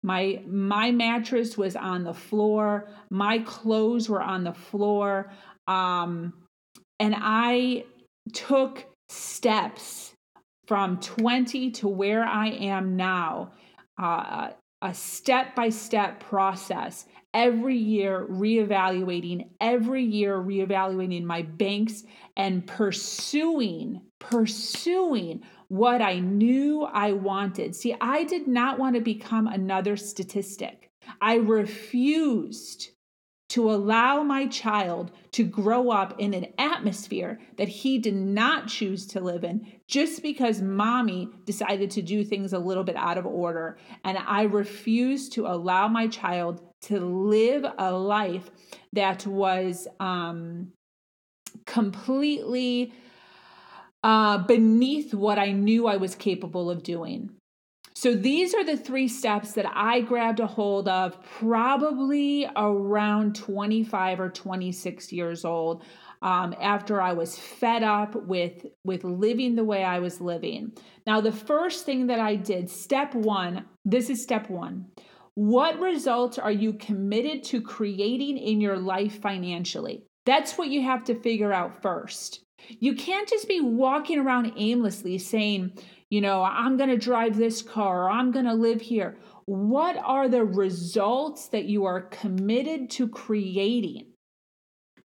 my 0.04 0.42
my 0.48 0.92
mattress 0.92 1.58
was 1.58 1.76
on 1.76 2.04
the 2.04 2.14
floor. 2.14 2.90
My 3.10 3.40
clothes 3.40 4.10
were 4.10 4.22
on 4.22 4.44
the 4.44 4.54
floor. 4.54 5.32
Um, 5.68 6.34
and 7.00 7.16
I 7.18 7.84
took 8.34 8.86
steps 9.10 10.14
from 10.68 11.00
20 11.00 11.72
to 11.72 11.88
where 11.88 12.26
I 12.26 12.48
am 12.48 12.96
now, 12.96 13.52
uh, 14.02 14.50
a 14.82 14.94
step 14.94 15.56
by 15.56 15.70
step 15.70 16.20
process. 16.20 17.06
Every 17.34 17.78
year, 17.78 18.26
reevaluating, 18.30 19.50
every 19.62 20.04
year, 20.04 20.38
reevaluating 20.38 21.24
my 21.24 21.44
banks 21.44 22.04
and 22.36 22.66
pursuing, 22.66 24.02
pursuing 24.20 25.44
what 25.70 26.02
I 26.02 26.20
knew 26.20 26.84
I 26.84 27.14
wanted. 27.14 27.76
See, 27.76 27.96
I 28.00 28.24
did 28.24 28.48
not 28.48 28.80
want 28.80 28.96
to 28.96 29.02
become 29.02 29.48
another 29.48 29.98
statistic. 29.98 30.90
I 31.22 31.36
refused 31.36 32.90
to 33.50 33.72
allow 33.72 34.24
my 34.24 34.46
child 34.48 35.12
to 35.32 35.44
grow 35.44 35.90
up 35.90 36.20
in 36.20 36.34
an 36.34 36.48
atmosphere 36.58 37.40
that 37.56 37.70
he 37.70 37.98
did 37.98 38.16
not 38.16 38.68
choose 38.68 39.06
to 39.08 39.22
live 39.22 39.46
in 39.46 39.66
just 39.88 40.22
because 40.22 40.62
mommy 40.62 41.30
decided 41.46 41.90
to 41.92 42.02
do 42.02 42.26
things 42.26 42.52
a 42.52 42.60
little 42.60 42.84
bit 42.84 42.98
out 42.98 43.18
of 43.18 43.26
order. 43.26 43.78
And 44.04 44.18
I 44.18 44.44
refused 44.44 45.32
to 45.34 45.48
allow 45.48 45.88
my 45.88 46.08
child 46.08 46.62
to 46.84 47.00
live 47.00 47.66
a 47.78 47.92
life 47.94 48.50
that 48.92 49.26
was 49.26 49.88
um, 50.00 50.74
completely 51.66 52.94
uh, 54.08 54.38
beneath 54.38 55.14
what 55.14 55.38
I 55.38 55.52
knew 55.52 55.86
I 55.86 55.98
was 55.98 56.16
capable 56.16 56.70
of 56.70 56.82
doing. 56.82 57.30
So 57.94 58.16
these 58.16 58.54
are 58.54 58.64
the 58.64 58.78
three 58.78 59.10
steps 59.10 59.52
that 59.54 59.70
I 59.70 60.00
grabbed 60.00 60.40
a 60.40 60.48
hold 60.48 60.88
of 60.88 61.22
probably 61.24 62.48
around 62.56 63.36
25 63.36 64.22
or 64.22 64.30
26 64.30 65.12
years 65.12 65.44
old. 65.44 65.84
Um, 66.22 66.56
after 66.62 67.02
I 67.02 67.12
was 67.12 67.38
fed 67.38 67.84
up 67.84 68.16
with 68.16 68.66
with 68.86 69.04
living 69.04 69.56
the 69.56 69.66
way 69.66 69.84
I 69.84 70.00
was 70.00 70.22
living. 70.22 70.72
Now, 71.06 71.20
the 71.20 71.34
first 71.34 71.86
thing 71.86 72.08
that 72.08 72.20
I 72.20 72.36
did, 72.38 72.70
step 72.70 73.14
one, 73.14 73.66
this 73.84 74.10
is 74.10 74.24
step 74.24 74.50
one. 74.50 74.86
What 75.36 75.80
results 75.80 76.40
are 76.40 76.52
you 76.52 76.74
committed 76.74 77.44
to 77.46 77.62
creating 77.62 78.38
in 78.38 78.62
your 78.62 78.78
life 78.78 79.22
financially? 79.22 80.06
That's 80.26 80.58
what 80.58 80.70
you 80.70 80.82
have 80.84 81.04
to 81.04 81.22
figure 81.22 81.52
out 81.52 81.82
first. 81.82 82.47
You 82.80 82.96
can't 82.96 83.30
just 83.30 83.48
be 83.48 83.62
walking 83.62 84.20
around 84.20 84.54
aimlessly 84.56 85.18
saying, 85.18 85.74
you 86.10 86.22
know, 86.22 86.44
I'm 86.44 86.78
going 86.78 86.90
to 86.90 86.98
drive 86.98 87.38
this 87.38 87.62
car 87.62 88.06
or 88.06 88.10
I'm 88.10 88.32
going 88.32 88.46
to 88.46 88.54
live 88.54 88.82
here. 88.82 89.18
What 89.46 89.98
are 89.98 90.28
the 90.28 90.44
results 90.44 91.48
that 91.50 91.66
you 91.66 91.86
are 91.86 92.02
committed 92.02 92.90
to 92.92 93.08
creating? 93.08 94.08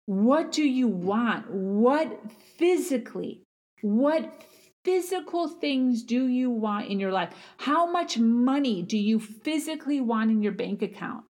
What 0.06 0.52
do 0.52 0.64
you 0.64 0.88
want? 0.88 1.50
What 1.50 2.20
physically, 2.58 3.44
what 3.82 4.44
physical 4.84 5.48
things 5.48 6.04
do 6.04 6.28
you 6.28 6.52
want 6.52 6.90
in 6.90 7.00
your 7.00 7.12
life? 7.12 7.34
How 7.58 7.90
much 7.90 8.18
money 8.18 8.84
do 8.84 8.98
you 8.98 9.20
physically 9.20 10.02
want 10.02 10.30
in 10.30 10.44
your 10.44 10.52
bank 10.52 10.82
account? 10.82 11.24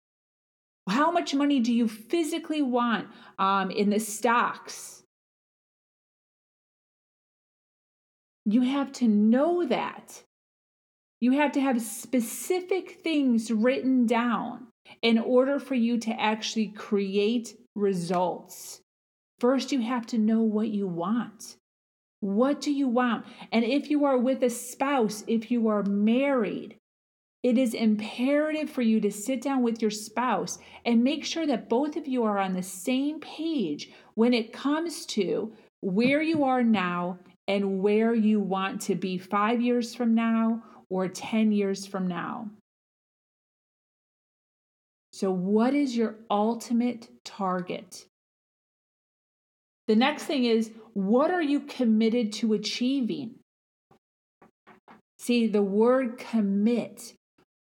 How 0.89 1.11
much 1.11 1.33
money 1.33 1.59
do 1.59 1.73
you 1.73 1.87
physically 1.87 2.61
want 2.61 3.07
um, 3.39 3.71
in 3.71 3.89
the 3.89 3.99
stocks? 3.99 5.02
You 8.45 8.61
have 8.61 8.91
to 8.93 9.07
know 9.07 9.65
that. 9.65 10.23
You 11.21 11.31
have 11.33 11.53
to 11.53 11.61
have 11.61 11.81
specific 11.81 12.99
things 13.03 13.49
written 13.49 14.05
down 14.05 14.67
in 15.01 15.17
order 15.17 15.59
for 15.59 15.75
you 15.75 15.97
to 15.99 16.11
actually 16.19 16.67
create 16.67 17.55
results. 17.75 18.81
First, 19.39 19.71
you 19.71 19.81
have 19.81 20.05
to 20.07 20.17
know 20.17 20.41
what 20.41 20.69
you 20.69 20.87
want. 20.87 21.55
What 22.19 22.61
do 22.61 22.71
you 22.71 22.87
want? 22.87 23.25
And 23.51 23.65
if 23.65 23.89
you 23.89 24.05
are 24.05 24.17
with 24.17 24.43
a 24.43 24.49
spouse, 24.49 25.23
if 25.27 25.51
you 25.51 25.67
are 25.67 25.83
married, 25.83 26.77
it 27.43 27.57
is 27.57 27.73
imperative 27.73 28.69
for 28.69 28.81
you 28.81 29.01
to 29.01 29.11
sit 29.11 29.41
down 29.41 29.63
with 29.63 29.81
your 29.81 29.91
spouse 29.91 30.59
and 30.85 31.03
make 31.03 31.25
sure 31.25 31.45
that 31.45 31.67
both 31.67 31.97
of 31.97 32.07
you 32.07 32.23
are 32.23 32.37
on 32.37 32.53
the 32.53 32.63
same 32.63 33.19
page 33.19 33.91
when 34.15 34.33
it 34.33 34.53
comes 34.53 35.05
to 35.07 35.53
where 35.81 36.21
you 36.21 36.45
are 36.45 36.63
now 36.63 37.19
and 37.47 37.81
where 37.81 38.13
you 38.13 38.39
want 38.39 38.81
to 38.81 38.95
be 38.95 39.17
five 39.17 39.61
years 39.61 39.93
from 39.93 40.15
now 40.15 40.63
or 40.89 41.07
10 41.07 41.51
years 41.51 41.85
from 41.85 42.07
now. 42.07 42.49
So, 45.11 45.31
what 45.31 45.73
is 45.73 45.95
your 45.95 46.15
ultimate 46.31 47.09
target? 47.23 48.05
The 49.87 49.95
next 49.95 50.23
thing 50.23 50.45
is, 50.45 50.71
what 50.93 51.29
are 51.29 51.41
you 51.41 51.59
committed 51.59 52.33
to 52.33 52.53
achieving? 52.53 53.35
See, 55.19 55.47
the 55.47 55.61
word 55.61 56.17
commit 56.17 57.13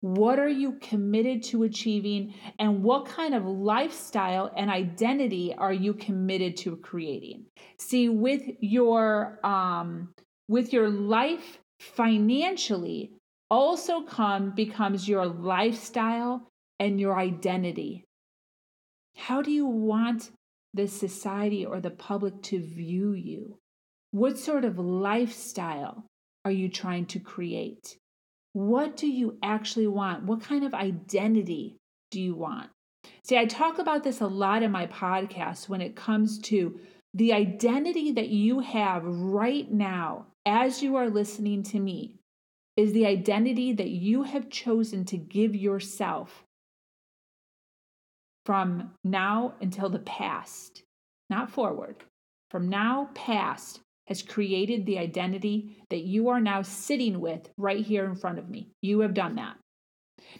what 0.03 0.37
are 0.37 0.49
you 0.49 0.73
committed 0.81 1.43
to 1.43 1.63
achieving? 1.63 2.33
And 2.59 2.83
what 2.83 3.05
kind 3.05 3.33
of 3.33 3.45
lifestyle 3.45 4.51
and 4.53 4.69
identity 4.69 5.55
are 5.57 5.71
you 5.71 5.93
committed 5.93 6.57
to 6.57 6.75
creating? 6.75 7.45
See, 7.77 8.09
with 8.09 8.41
your 8.59 9.39
um, 9.45 10.09
with 10.49 10.73
your 10.73 10.89
life 10.89 11.57
financially 11.79 13.11
also 13.49 14.01
come 14.01 14.51
becomes 14.51 15.07
your 15.07 15.25
lifestyle 15.25 16.49
and 16.81 16.99
your 16.99 17.17
identity. 17.17 18.03
How 19.15 19.41
do 19.41 19.51
you 19.51 19.67
want 19.67 20.31
the 20.73 20.85
society 20.85 21.65
or 21.65 21.79
the 21.79 21.91
public 21.91 22.41
to 22.41 22.59
view 22.59 23.13
you? 23.13 23.57
What 24.11 24.37
sort 24.37 24.65
of 24.65 24.77
lifestyle 24.77 26.03
are 26.43 26.51
you 26.51 26.67
trying 26.67 27.05
to 27.05 27.21
create? 27.21 27.97
What 28.53 28.97
do 28.97 29.07
you 29.07 29.37
actually 29.43 29.87
want? 29.87 30.23
What 30.23 30.41
kind 30.41 30.63
of 30.63 30.73
identity 30.73 31.77
do 32.11 32.21
you 32.21 32.35
want? 32.35 32.69
See, 33.23 33.37
I 33.37 33.45
talk 33.45 33.79
about 33.79 34.03
this 34.03 34.21
a 34.21 34.27
lot 34.27 34.63
in 34.63 34.71
my 34.71 34.87
podcast 34.87 35.67
when 35.67 35.81
it 35.81 35.95
comes 35.95 36.39
to 36.39 36.79
the 37.13 37.33
identity 37.33 38.11
that 38.13 38.29
you 38.29 38.59
have 38.59 39.03
right 39.05 39.69
now 39.71 40.27
as 40.45 40.81
you 40.81 40.95
are 40.95 41.09
listening 41.09 41.63
to 41.63 41.79
me 41.79 42.19
is 42.75 42.93
the 42.93 43.05
identity 43.05 43.73
that 43.73 43.89
you 43.89 44.23
have 44.23 44.49
chosen 44.49 45.05
to 45.05 45.17
give 45.17 45.55
yourself 45.55 46.43
from 48.45 48.91
now 49.03 49.53
until 49.61 49.89
the 49.89 49.99
past, 49.99 50.83
not 51.29 51.51
forward. 51.51 52.03
From 52.49 52.69
now 52.69 53.09
past 53.13 53.79
has 54.07 54.21
created 54.21 54.85
the 54.85 54.99
identity 54.99 55.77
that 55.89 56.03
you 56.03 56.29
are 56.29 56.41
now 56.41 56.61
sitting 56.61 57.19
with 57.19 57.49
right 57.57 57.85
here 57.85 58.05
in 58.05 58.15
front 58.15 58.39
of 58.39 58.49
me. 58.49 58.69
You 58.81 58.99
have 59.01 59.13
done 59.13 59.35
that. 59.35 59.55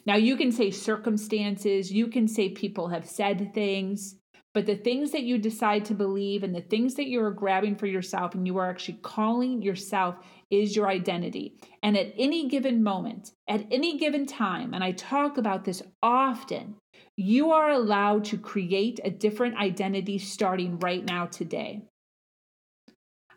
Now, 0.06 0.16
you 0.16 0.36
can 0.38 0.52
say 0.52 0.72
circumstances, 0.72 1.92
you 1.92 2.08
can 2.08 2.28
say 2.28 2.50
people 2.50 2.88
have 2.90 3.08
said 3.08 3.54
things, 3.54 4.16
but 4.54 4.66
the 4.68 4.76
things 4.76 5.12
that 5.12 5.24
you 5.24 5.40
decide 5.40 5.86
to 5.86 5.96
believe 5.96 6.44
and 6.44 6.54
the 6.54 6.62
things 6.62 6.94
that 6.96 7.08
you're 7.08 7.32
grabbing 7.32 7.76
for 7.76 7.88
yourself 7.88 8.36
and 8.36 8.46
you 8.46 8.58
are 8.58 8.70
actually 8.70 9.00
calling 9.02 9.62
yourself 9.62 10.16
is 10.52 10.76
your 10.76 10.88
identity. 10.88 11.58
And 11.82 11.98
at 11.98 12.14
any 12.18 12.48
given 12.48 12.84
moment, 12.84 13.32
at 13.48 13.66
any 13.72 13.98
given 13.98 14.28
time, 14.28 14.74
and 14.74 14.84
I 14.84 14.92
talk 14.92 15.38
about 15.38 15.66
this 15.66 15.82
often, 16.04 16.76
you 17.16 17.52
are 17.52 17.72
allowed 17.72 18.26
to 18.26 18.38
create 18.38 19.00
a 19.04 19.10
different 19.10 19.58
identity 19.58 20.20
starting 20.20 20.78
right 20.80 21.04
now 21.04 21.26
today. 21.26 21.82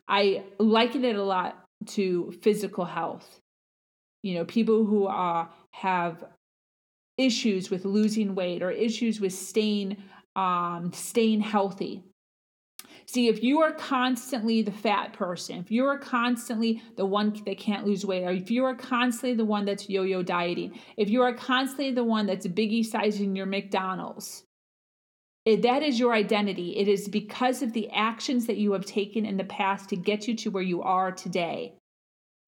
I 0.08 0.44
liken 0.58 1.04
it 1.04 1.16
a 1.16 1.22
lot 1.22 1.64
to 1.86 2.32
physical 2.42 2.84
health. 2.84 3.40
You 4.22 4.34
know, 4.34 4.44
people 4.44 4.84
who 4.84 5.06
are, 5.06 5.50
have 5.72 6.24
issues 7.18 7.70
with 7.70 7.84
losing 7.84 8.34
weight 8.34 8.62
or 8.62 8.70
issues 8.70 9.20
with 9.20 9.32
staying 9.32 9.96
um, 10.36 10.92
staying 10.92 11.40
healthy. 11.40 12.04
See, 13.06 13.28
if 13.28 13.42
you 13.42 13.62
are 13.62 13.72
constantly 13.72 14.62
the 14.62 14.72
fat 14.72 15.12
person, 15.12 15.58
if 15.58 15.70
you 15.70 15.86
are 15.86 15.98
constantly 15.98 16.82
the 16.96 17.06
one 17.06 17.40
that 17.46 17.58
can't 17.58 17.86
lose 17.86 18.04
weight, 18.04 18.24
or 18.24 18.32
if 18.32 18.50
you 18.50 18.64
are 18.64 18.74
constantly 18.74 19.34
the 19.34 19.44
one 19.44 19.64
that's 19.64 19.88
yo 19.88 20.02
yo 20.02 20.22
dieting, 20.22 20.78
if 20.96 21.08
you 21.08 21.22
are 21.22 21.32
constantly 21.32 21.92
the 21.92 22.04
one 22.04 22.26
that's 22.26 22.46
biggie 22.46 22.84
sizing 22.84 23.34
your 23.34 23.46
McDonald's, 23.46 24.44
that 25.46 25.84
is 25.84 25.98
your 26.00 26.12
identity. 26.12 26.76
It 26.76 26.88
is 26.88 27.08
because 27.08 27.62
of 27.62 27.72
the 27.72 27.88
actions 27.90 28.46
that 28.46 28.56
you 28.56 28.72
have 28.72 28.84
taken 28.84 29.24
in 29.24 29.36
the 29.36 29.44
past 29.44 29.88
to 29.90 29.96
get 29.96 30.26
you 30.26 30.34
to 30.38 30.50
where 30.50 30.62
you 30.62 30.82
are 30.82 31.12
today. 31.12 31.74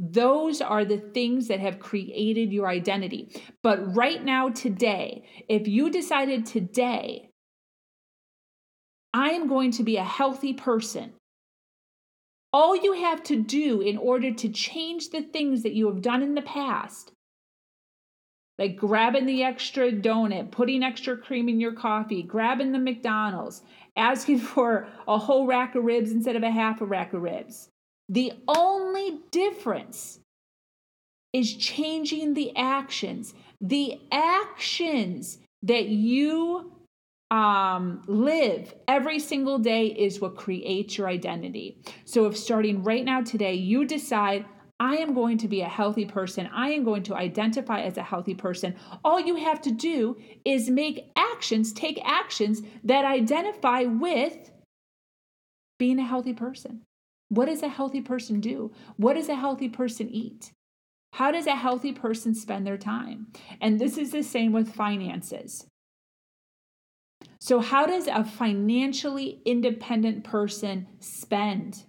Those 0.00 0.60
are 0.60 0.84
the 0.84 0.98
things 0.98 1.46
that 1.48 1.60
have 1.60 1.78
created 1.78 2.52
your 2.52 2.68
identity. 2.68 3.40
But 3.62 3.96
right 3.96 4.24
now, 4.24 4.48
today, 4.48 5.24
if 5.48 5.68
you 5.68 5.90
decided 5.90 6.46
today, 6.46 7.30
I 9.14 9.30
am 9.30 9.48
going 9.48 9.70
to 9.72 9.84
be 9.84 9.96
a 9.96 10.04
healthy 10.04 10.52
person, 10.52 11.14
all 12.52 12.76
you 12.76 12.92
have 12.94 13.22
to 13.24 13.42
do 13.42 13.80
in 13.80 13.96
order 13.96 14.32
to 14.32 14.48
change 14.48 15.10
the 15.10 15.22
things 15.22 15.62
that 15.62 15.74
you 15.74 15.86
have 15.88 16.02
done 16.02 16.22
in 16.22 16.34
the 16.34 16.42
past, 16.42 17.12
like 18.58 18.76
grabbing 18.76 19.26
the 19.26 19.42
extra 19.42 19.92
donut, 19.92 20.50
putting 20.50 20.82
extra 20.82 21.16
cream 21.16 21.48
in 21.48 21.60
your 21.60 21.72
coffee, 21.72 22.22
grabbing 22.22 22.72
the 22.72 22.78
McDonald's, 22.78 23.62
asking 23.96 24.38
for 24.54 24.88
a 25.06 25.18
whole 25.18 25.46
rack 25.46 25.74
of 25.74 25.84
ribs 25.84 26.12
instead 26.12 26.36
of 26.36 26.42
a 26.42 26.50
half 26.50 26.80
a 26.80 26.86
rack 26.86 27.12
of 27.12 27.22
ribs, 27.22 27.68
the 28.08 28.32
only 28.48 29.20
difference 29.30 30.20
is 31.32 31.54
changing 31.54 32.34
the 32.34 32.56
actions. 32.56 33.34
The 33.60 34.00
actions 34.10 35.38
that 35.62 35.86
you 35.86 36.72
um, 37.30 38.02
live 38.06 38.74
every 38.86 39.18
single 39.18 39.58
day 39.58 39.86
is 39.86 40.20
what 40.20 40.36
creates 40.36 40.96
your 40.96 41.08
identity. 41.08 41.78
So, 42.04 42.26
if 42.26 42.36
starting 42.36 42.82
right 42.82 43.04
now 43.04 43.20
today, 43.20 43.54
you 43.54 43.84
decide, 43.84 44.46
I 44.80 44.96
am 44.96 45.12
going 45.14 45.38
to 45.38 45.48
be 45.48 45.60
a 45.60 45.68
healthy 45.68 46.04
person, 46.04 46.48
I 46.52 46.70
am 46.70 46.84
going 46.84 47.02
to 47.04 47.16
identify 47.16 47.80
as 47.80 47.96
a 47.96 48.02
healthy 48.02 48.34
person, 48.34 48.76
all 49.04 49.18
you 49.18 49.36
have 49.36 49.60
to 49.62 49.72
do 49.72 50.16
is 50.44 50.70
make 50.70 51.10
actions, 51.16 51.72
take 51.72 52.00
actions 52.04 52.62
that 52.84 53.04
identify 53.04 53.82
with 53.82 54.50
being 55.78 55.98
a 55.98 56.04
healthy 56.04 56.32
person. 56.32 56.82
What 57.28 57.46
does 57.46 57.62
a 57.62 57.68
healthy 57.68 58.00
person 58.00 58.40
do? 58.40 58.72
What 58.96 59.14
does 59.14 59.28
a 59.28 59.34
healthy 59.34 59.68
person 59.68 60.08
eat? 60.08 60.52
How 61.12 61.30
does 61.30 61.46
a 61.46 61.56
healthy 61.56 61.92
person 61.92 62.34
spend 62.34 62.66
their 62.66 62.78
time? 62.78 63.28
And 63.60 63.78
this 63.78 63.98
is 63.98 64.12
the 64.12 64.22
same 64.22 64.52
with 64.52 64.74
finances. 64.74 65.66
So, 67.40 67.60
how 67.60 67.86
does 67.86 68.06
a 68.06 68.24
financially 68.24 69.40
independent 69.44 70.24
person 70.24 70.86
spend? 71.00 71.84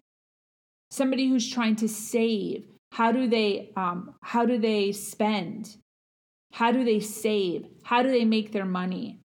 Somebody 0.92 1.28
who's 1.28 1.50
trying 1.50 1.76
to 1.78 1.88
save, 1.88 2.66
how 2.92 3.12
do 3.12 3.28
they 3.28 3.72
um, 3.76 4.16
how 4.22 4.46
do 4.46 4.58
they 4.58 4.92
spend? 4.92 5.78
How 6.52 6.72
do 6.72 6.84
they 6.84 7.00
save? 7.00 7.68
How 7.84 8.02
do 8.02 8.10
they 8.10 8.26
make 8.26 8.52
their 8.52 8.66
money? 8.66 9.20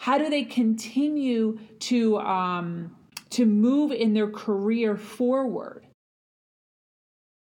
How 0.00 0.18
do 0.18 0.28
they 0.30 0.44
continue 0.44 1.58
to 1.80 2.18
um, 2.18 2.96
to 3.30 3.46
move 3.46 3.92
in 3.92 4.14
their 4.14 4.30
career 4.30 4.96
forward? 4.96 5.86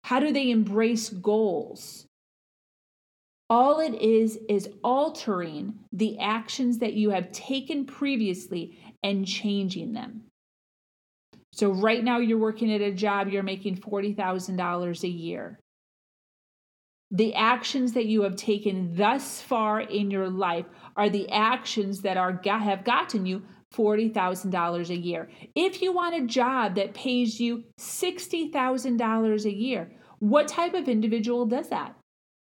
How 0.03 0.19
do 0.19 0.31
they 0.31 0.51
embrace 0.51 1.09
goals? 1.09 2.05
All 3.49 3.79
it 3.79 3.95
is 3.95 4.39
is 4.49 4.69
altering 4.83 5.79
the 5.91 6.19
actions 6.19 6.79
that 6.79 6.93
you 6.93 7.11
have 7.11 7.31
taken 7.31 7.85
previously 7.85 8.77
and 9.03 9.25
changing 9.25 9.93
them. 9.93 10.26
So, 11.57 11.71
right 11.71 12.03
now, 12.03 12.19
you're 12.19 12.37
working 12.37 12.71
at 12.71 12.81
a 12.81 12.91
job, 12.91 13.29
you're 13.29 13.41
making 13.41 13.77
$40,000 13.77 15.03
a 15.03 15.07
year. 15.07 15.59
The 17.09 17.33
actions 17.33 17.93
that 17.93 18.05
you 18.05 18.21
have 18.21 18.35
taken 18.35 18.95
thus 18.95 19.41
far 19.41 19.81
in 19.81 20.11
your 20.11 20.29
life 20.29 20.67
are 20.95 21.09
the 21.09 21.27
actions 21.31 22.01
that 22.01 22.15
are 22.15 22.39
have 22.43 22.83
gotten 22.83 23.25
you 23.25 23.41
$40,000 23.73 24.89
a 24.89 24.95
year. 24.95 25.29
If 25.55 25.81
you 25.81 25.91
want 25.93 26.15
a 26.15 26.27
job 26.27 26.75
that 26.75 26.93
pays 26.93 27.39
you 27.39 27.63
$60,000 27.79 29.45
a 29.45 29.53
year, 29.55 29.91
what 30.19 30.47
type 30.47 30.75
of 30.75 30.87
individual 30.87 31.47
does 31.47 31.69
that? 31.69 31.96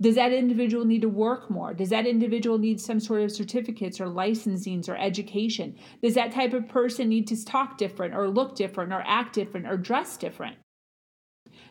Does 0.01 0.15
that 0.15 0.33
individual 0.33 0.83
need 0.83 1.03
to 1.03 1.09
work 1.09 1.49
more? 1.49 1.73
Does 1.73 1.89
that 1.89 2.05
individual 2.05 2.57
need 2.57 2.81
some 2.81 2.99
sort 2.99 3.21
of 3.21 3.31
certificates 3.31 4.01
or 4.01 4.07
licensings 4.07 4.89
or 4.89 4.97
education? 4.97 5.75
Does 6.03 6.15
that 6.15 6.33
type 6.33 6.53
of 6.53 6.67
person 6.67 7.07
need 7.07 7.27
to 7.27 7.45
talk 7.45 7.77
different 7.77 8.13
or 8.13 8.27
look 8.27 8.55
different 8.55 8.91
or 8.91 9.01
act 9.05 9.33
different 9.33 9.67
or 9.67 9.77
dress 9.77 10.17
different? 10.17 10.57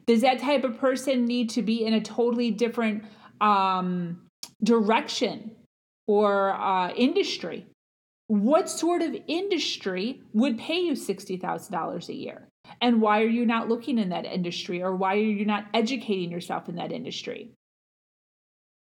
Does 0.07 0.23
that 0.23 0.39
type 0.39 0.65
of 0.65 0.79
person 0.79 1.27
need 1.27 1.51
to 1.51 1.63
be 1.63 1.85
in 1.85 1.93
a 1.93 2.01
totally 2.01 2.51
different 2.51 3.05
um, 3.43 4.23
direction 4.63 5.51
or 6.07 6.55
uh, 6.55 6.93
industry? 6.93 7.67
What 8.29 8.71
sort 8.71 9.03
of 9.03 9.15
industry 9.29 10.23
would 10.33 10.59
pay 10.59 10.81
you 10.81 10.93
$60,000 10.93 12.09
a 12.09 12.15
year? 12.15 12.49
And 12.81 13.03
why 13.03 13.21
are 13.21 13.29
you 13.29 13.45
not 13.45 13.69
looking 13.69 13.99
in 13.99 14.09
that 14.09 14.25
industry 14.25 14.83
or 14.83 14.97
why 14.97 15.15
are 15.15 15.19
you 15.19 15.45
not 15.45 15.67
educating 15.75 16.31
yourself 16.31 16.71
in 16.71 16.77
that 16.77 16.91
industry? 16.91 17.51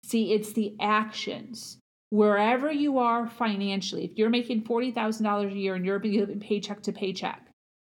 See, 0.08 0.32
it's 0.32 0.54
the 0.54 0.74
actions. 0.80 1.76
Wherever 2.08 2.72
you 2.72 2.96
are 2.98 3.28
financially, 3.28 4.06
if 4.06 4.16
you're 4.16 4.30
making 4.30 4.64
$40,000 4.64 5.52
a 5.52 5.54
year 5.54 5.74
and 5.74 5.84
you're 5.84 6.00
living 6.00 6.40
paycheck 6.40 6.82
to 6.84 6.92
paycheck, 6.92 7.44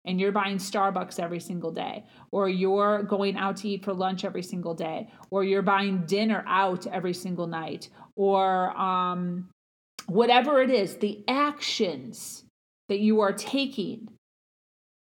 and 0.05 0.21
you're 0.21 0.31
buying 0.31 0.57
Starbucks 0.57 1.19
every 1.19 1.41
single 1.41 1.71
day, 1.71 2.05
or 2.31 2.47
you're 2.47 3.03
going 3.03 3.35
out 3.35 3.57
to 3.57 3.67
eat 3.67 3.83
for 3.83 3.93
lunch 3.93 4.23
every 4.23 4.43
single 4.43 4.73
day, 4.73 5.09
or 5.29 5.43
you're 5.43 5.61
buying 5.61 6.05
dinner 6.05 6.41
out 6.47 6.87
every 6.87 7.13
single 7.13 7.47
night, 7.47 7.89
or 8.15 8.69
um, 8.79 9.49
whatever 10.05 10.61
it 10.61 10.69
is, 10.69 10.95
the 10.95 11.21
actions 11.27 12.45
that 12.87 12.99
you 12.99 13.19
are 13.19 13.33
taking 13.33 14.07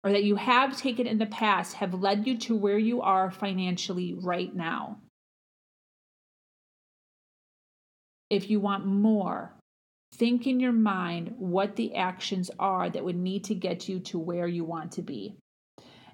or 0.03 0.11
that 0.11 0.23
you 0.23 0.35
have 0.35 0.75
taken 0.75 1.05
in 1.05 1.19
the 1.19 1.27
past 1.27 1.75
have 1.75 1.93
led 1.93 2.25
you 2.25 2.37
to 2.37 2.55
where 2.55 2.79
you 2.79 3.01
are 3.01 3.29
financially 3.29 4.15
right 4.15 4.53
now. 4.53 4.97
If 8.33 8.49
you 8.49 8.59
want 8.59 8.87
more, 8.87 9.53
think 10.15 10.47
in 10.47 10.59
your 10.59 10.71
mind 10.71 11.35
what 11.37 11.75
the 11.75 11.93
actions 11.93 12.49
are 12.57 12.89
that 12.89 13.05
would 13.05 13.15
need 13.15 13.43
to 13.43 13.53
get 13.53 13.87
you 13.87 13.99
to 13.99 14.17
where 14.17 14.47
you 14.47 14.63
want 14.63 14.93
to 14.93 15.03
be. 15.03 15.35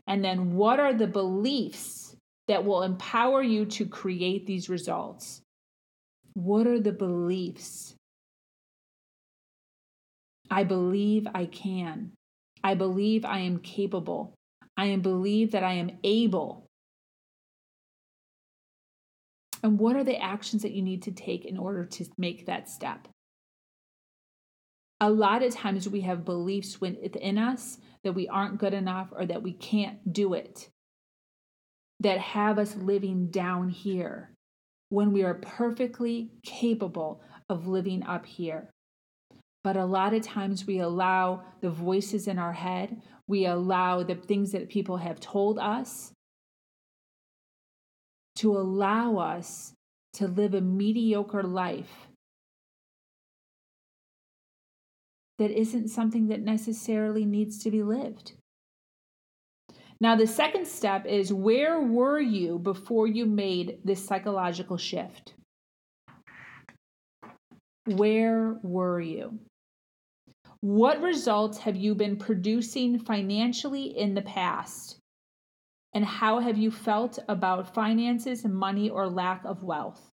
And 0.05 0.21
then 0.21 0.55
what 0.55 0.81
are 0.81 0.93
the 0.93 1.07
beliefs 1.07 2.13
that 2.49 2.65
will 2.65 2.83
empower 2.83 3.41
you 3.41 3.65
to 3.67 3.85
create 3.85 4.45
these 4.45 4.67
results? 4.67 5.41
What 6.33 6.67
are 6.67 6.81
the 6.81 6.91
beliefs 6.91 7.95
I 10.51 10.65
believe 10.65 11.25
I 11.33 11.45
can. 11.45 12.11
I 12.63 12.73
believe 12.73 13.23
I 13.23 13.39
am 13.39 13.59
capable. 13.59 14.33
I 14.75 14.93
believe 14.97 15.51
that 15.51 15.63
I 15.63 15.73
am 15.73 15.91
able. 16.03 16.65
And 19.63 19.79
what 19.79 19.95
are 19.95 20.03
the 20.03 20.21
actions 20.21 20.61
that 20.61 20.71
you 20.71 20.81
need 20.81 21.03
to 21.03 21.11
take 21.11 21.45
in 21.45 21.57
order 21.57 21.85
to 21.85 22.05
make 22.17 22.45
that 22.45 22.69
step? 22.69 23.07
A 25.01 25.09
lot 25.09 25.43
of 25.43 25.53
times 25.53 25.87
we 25.87 26.01
have 26.01 26.25
beliefs 26.25 26.81
within 26.81 27.37
us 27.37 27.77
that 28.03 28.13
we 28.13 28.27
aren't 28.27 28.59
good 28.59 28.73
enough 28.73 29.09
or 29.11 29.25
that 29.25 29.43
we 29.43 29.53
can't 29.53 30.11
do 30.11 30.33
it, 30.33 30.69
that 32.01 32.19
have 32.19 32.59
us 32.59 32.75
living 32.75 33.29
down 33.31 33.69
here 33.69 34.33
when 34.89 35.13
we 35.13 35.23
are 35.23 35.35
perfectly 35.35 36.31
capable 36.43 37.21
of 37.49 37.67
living 37.67 38.03
up 38.03 38.25
here. 38.25 38.69
But 39.63 39.77
a 39.77 39.85
lot 39.85 40.13
of 40.13 40.23
times 40.23 40.65
we 40.65 40.79
allow 40.79 41.43
the 41.61 41.69
voices 41.69 42.27
in 42.27 42.39
our 42.39 42.53
head, 42.53 43.01
we 43.27 43.45
allow 43.45 44.03
the 44.03 44.15
things 44.15 44.51
that 44.51 44.69
people 44.69 44.97
have 44.97 45.19
told 45.19 45.59
us 45.59 46.11
to 48.39 48.57
allow 48.57 49.17
us 49.17 49.73
to 50.13 50.27
live 50.27 50.53
a 50.53 50.61
mediocre 50.61 51.43
life 51.43 52.07
that 55.37 55.51
isn't 55.51 55.89
something 55.89 56.27
that 56.27 56.41
necessarily 56.41 57.25
needs 57.25 57.61
to 57.63 57.71
be 57.71 57.83
lived. 57.83 58.33
Now, 60.01 60.15
the 60.15 60.27
second 60.27 60.67
step 60.67 61.05
is 61.05 61.33
where 61.33 61.81
were 61.81 62.19
you 62.21 62.59
before 62.59 63.07
you 63.07 63.25
made 63.25 63.79
this 63.83 64.05
psychological 64.05 64.77
shift? 64.77 65.33
Where 67.85 68.57
were 68.63 69.01
you? 69.01 69.37
What 70.61 71.01
results 71.01 71.57
have 71.59 71.75
you 71.75 71.93
been 71.95 72.15
producing 72.15 72.99
financially 72.99 73.97
in 73.97 74.13
the 74.13 74.21
past? 74.21 74.98
And 75.93 76.05
how 76.05 76.39
have 76.39 76.57
you 76.57 76.71
felt 76.71 77.19
about 77.27 77.73
finances, 77.73 78.45
money, 78.45 78.89
or 78.89 79.07
lack 79.07 79.43
of 79.45 79.63
wealth? 79.63 80.09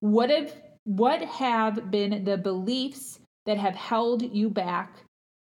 What 0.00 0.30
have, 0.30 0.54
what 0.84 1.22
have 1.22 1.90
been 1.90 2.24
the 2.24 2.36
beliefs 2.36 3.18
that 3.46 3.58
have 3.58 3.74
held 3.74 4.22
you 4.22 4.50
back? 4.50 4.96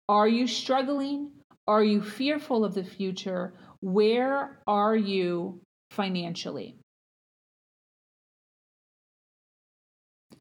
Are 0.08 0.28
you 0.28 0.46
struggling? 0.46 1.30
Are 1.66 1.84
you 1.84 2.02
fearful 2.02 2.64
of 2.64 2.74
the 2.74 2.84
future? 2.84 3.54
Where 3.80 4.58
are 4.66 4.96
you 4.96 5.60
financially? 5.90 6.76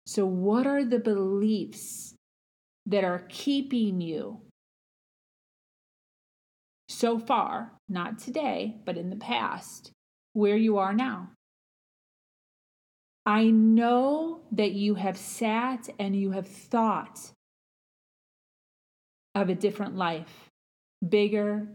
So, 0.06 0.26
what 0.26 0.67
are 0.67 0.84
the 0.84 1.00
beliefs 1.00 2.15
that 2.88 3.04
are 3.04 3.26
keeping 3.30 4.02
you 4.02 4.41
so 7.02 7.18
far, 7.18 7.72
not 7.90 8.20
today, 8.20 8.76
but 8.86 8.96
in 8.96 9.10
the 9.10 9.16
past, 9.16 9.92
where 10.34 10.56
you 10.56 10.78
are 10.78 10.94
now? 10.94 11.32
I 13.26 13.46
know 13.46 14.42
that 14.52 14.74
you 14.74 14.94
have 14.94 15.18
sat 15.18 15.90
and 15.98 16.16
you 16.16 16.30
have 16.30 16.48
thought 16.48 17.32
of 19.34 19.50
a 19.50 19.56
different 19.56 19.96
life, 19.96 20.50
bigger 21.08 21.68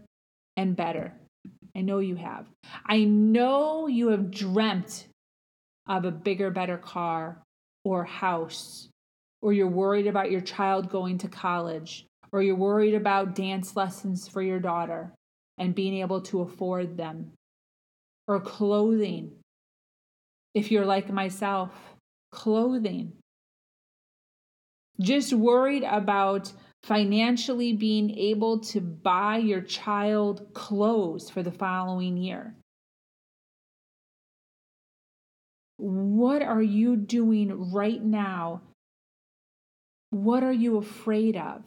and 0.55 0.77
better. 0.77 1.13
I 1.75 1.81
know 1.81 1.99
you 1.99 2.15
have. 2.15 2.45
I 2.85 3.03
know 3.03 3.87
you 3.87 4.07
have 4.09 4.31
dreamt 4.31 5.07
of 5.89 6.05
a 6.05 6.11
bigger, 6.11 6.51
better 6.51 6.77
car 6.77 7.43
or 7.83 8.05
house, 8.05 8.87
or 9.41 9.51
you're 9.51 9.67
worried 9.67 10.07
about 10.07 10.31
your 10.31 10.41
child 10.41 10.89
going 10.89 11.17
to 11.17 11.27
college, 11.27 12.05
or 12.31 12.41
you're 12.41 12.55
worried 12.55 12.95
about 12.95 13.35
dance 13.35 13.75
lessons 13.75 14.25
for 14.29 14.41
your 14.41 14.59
daughter 14.59 15.11
and 15.57 15.75
being 15.75 15.95
able 15.95 16.21
to 16.21 16.41
afford 16.41 16.97
them, 16.97 17.31
or 18.27 18.39
clothing. 18.39 19.31
If 20.53 20.71
you're 20.71 20.85
like 20.85 21.09
myself, 21.09 21.71
clothing. 22.31 23.13
Just 24.99 25.33
worried 25.33 25.83
about 25.83 26.51
financially 26.83 27.73
being 27.73 28.17
able 28.17 28.59
to 28.59 28.81
buy 28.81 29.37
your 29.37 29.61
child 29.61 30.53
clothes 30.53 31.29
for 31.29 31.43
the 31.43 31.51
following 31.51 32.17
year. 32.17 32.55
What 35.77 36.41
are 36.41 36.61
you 36.61 36.95
doing 36.95 37.71
right 37.71 38.03
now? 38.03 38.61
What 40.09 40.43
are 40.43 40.53
you 40.53 40.77
afraid 40.77 41.35
of? 41.35 41.63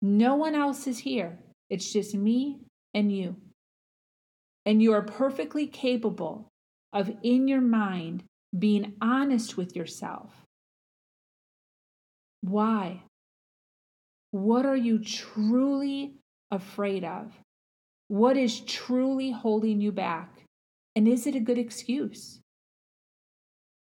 No 0.00 0.36
one 0.36 0.54
else 0.54 0.86
is 0.86 0.98
here. 0.98 1.38
It's 1.70 1.92
just 1.92 2.14
me 2.14 2.58
and 2.94 3.10
you. 3.10 3.36
And 4.64 4.82
you 4.82 4.92
are 4.92 5.02
perfectly 5.02 5.66
capable 5.66 6.48
of, 6.92 7.10
in 7.22 7.48
your 7.48 7.60
mind, 7.60 8.24
being 8.56 8.94
honest 9.00 9.56
with 9.56 9.76
yourself 9.76 10.44
why? 12.40 13.02
What 14.30 14.66
are 14.66 14.76
you 14.76 14.98
truly 14.98 16.14
afraid 16.50 17.04
of? 17.04 17.32
What 18.08 18.36
is 18.36 18.60
truly 18.60 19.30
holding 19.30 19.80
you 19.80 19.92
back? 19.92 20.42
And 20.96 21.08
is 21.08 21.26
it 21.26 21.34
a 21.34 21.40
good 21.40 21.58
excuse? 21.58 22.40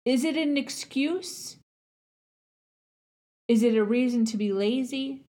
Is 0.06 0.24
it 0.24 0.38
an 0.38 0.58
excuse? 0.58 1.58
Is 3.48 3.64
it 3.64 3.76
a 3.76 3.84
reason 3.84 4.26
to 4.26 4.38
be 4.38 4.52
lazy? 4.52 5.24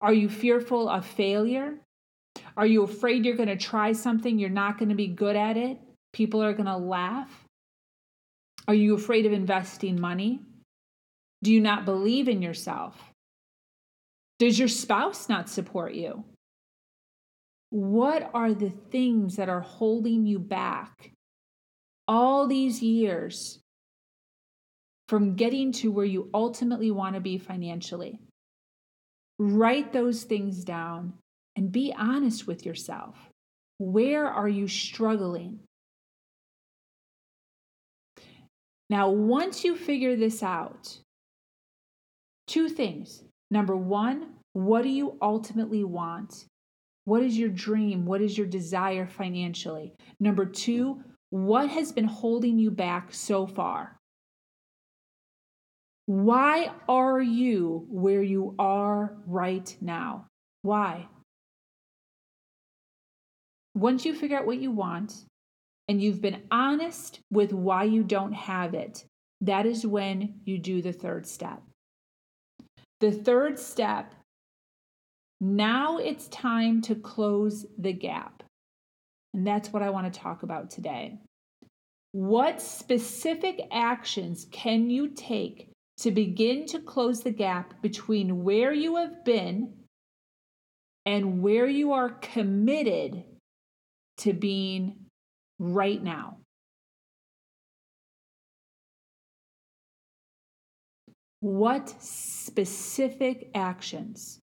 Are 0.00 0.12
you 0.12 0.28
fearful 0.28 0.88
of 0.88 1.06
failure? 1.06 1.74
Are 2.56 2.66
you 2.66 2.82
afraid 2.82 3.24
you're 3.24 3.36
going 3.36 3.48
to 3.48 3.56
try 3.56 3.92
something, 3.92 4.38
you're 4.38 4.50
not 4.50 4.78
going 4.78 4.90
to 4.90 4.94
be 4.94 5.08
good 5.08 5.36
at 5.36 5.56
it? 5.56 5.78
People 6.12 6.42
are 6.42 6.52
going 6.52 6.66
to 6.66 6.76
laugh? 6.76 7.30
Are 8.68 8.74
you 8.74 8.94
afraid 8.94 9.26
of 9.26 9.32
investing 9.32 10.00
money? 10.00 10.40
Do 11.42 11.52
you 11.52 11.60
not 11.60 11.84
believe 11.84 12.28
in 12.28 12.42
yourself? 12.42 12.96
Does 14.38 14.58
your 14.58 14.68
spouse 14.68 15.28
not 15.28 15.48
support 15.48 15.94
you? 15.94 16.24
What 17.70 18.30
are 18.34 18.52
the 18.52 18.70
things 18.70 19.36
that 19.36 19.48
are 19.48 19.60
holding 19.60 20.26
you 20.26 20.38
back 20.38 21.12
all 22.08 22.46
these 22.46 22.82
years 22.82 23.58
from 25.08 25.34
getting 25.34 25.72
to 25.72 25.90
where 25.90 26.04
you 26.04 26.30
ultimately 26.34 26.90
want 26.90 27.14
to 27.14 27.20
be 27.20 27.38
financially? 27.38 28.18
Write 29.38 29.92
those 29.92 30.24
things 30.24 30.64
down 30.64 31.14
and 31.56 31.72
be 31.72 31.94
honest 31.96 32.46
with 32.46 32.64
yourself. 32.64 33.16
Where 33.78 34.26
are 34.26 34.48
you 34.48 34.68
struggling? 34.68 35.60
Now, 38.88 39.10
once 39.10 39.64
you 39.64 39.76
figure 39.76 40.16
this 40.16 40.42
out, 40.42 40.98
Two 42.46 42.68
things. 42.68 43.24
Number 43.50 43.76
one, 43.76 44.34
what 44.52 44.82
do 44.82 44.88
you 44.88 45.18
ultimately 45.20 45.84
want? 45.84 46.46
What 47.04 47.22
is 47.22 47.36
your 47.36 47.48
dream? 47.48 48.06
What 48.06 48.22
is 48.22 48.38
your 48.38 48.46
desire 48.46 49.06
financially? 49.06 49.92
Number 50.20 50.46
two, 50.46 51.02
what 51.30 51.68
has 51.68 51.92
been 51.92 52.04
holding 52.04 52.58
you 52.58 52.70
back 52.70 53.12
so 53.12 53.46
far? 53.46 53.95
Why 56.06 56.70
are 56.88 57.20
you 57.20 57.84
where 57.90 58.22
you 58.22 58.54
are 58.58 59.16
right 59.26 59.76
now? 59.80 60.26
Why? 60.62 61.08
Once 63.74 64.04
you 64.04 64.14
figure 64.14 64.38
out 64.38 64.46
what 64.46 64.58
you 64.58 64.70
want 64.70 65.24
and 65.88 66.00
you've 66.00 66.22
been 66.22 66.42
honest 66.50 67.20
with 67.30 67.52
why 67.52 67.84
you 67.84 68.02
don't 68.02 68.32
have 68.32 68.72
it, 68.72 69.04
that 69.40 69.66
is 69.66 69.86
when 69.86 70.40
you 70.44 70.58
do 70.58 70.80
the 70.80 70.92
third 70.92 71.26
step. 71.26 71.60
The 73.00 73.12
third 73.12 73.58
step 73.58 74.14
now 75.40 75.98
it's 75.98 76.28
time 76.28 76.80
to 76.82 76.94
close 76.94 77.66
the 77.76 77.92
gap. 77.92 78.42
And 79.34 79.46
that's 79.46 79.72
what 79.72 79.82
I 79.82 79.90
want 79.90 80.12
to 80.12 80.20
talk 80.20 80.42
about 80.42 80.70
today. 80.70 81.18
What 82.12 82.62
specific 82.62 83.60
actions 83.70 84.46
can 84.50 84.88
you 84.88 85.08
take 85.08 85.68
to 85.98 86.10
begin 86.10 86.66
to 86.66 86.80
close 86.80 87.22
the 87.22 87.30
gap 87.30 87.80
between 87.82 88.44
where 88.44 88.72
you 88.72 88.96
have 88.96 89.24
been 89.24 89.72
and 91.06 91.40
where 91.40 91.66
you 91.66 91.92
are 91.92 92.10
committed 92.10 93.24
to 94.18 94.32
being 94.32 95.06
right 95.58 96.02
now? 96.02 96.38
What 101.40 101.94
specific 102.02 103.50
actions? 103.54 104.40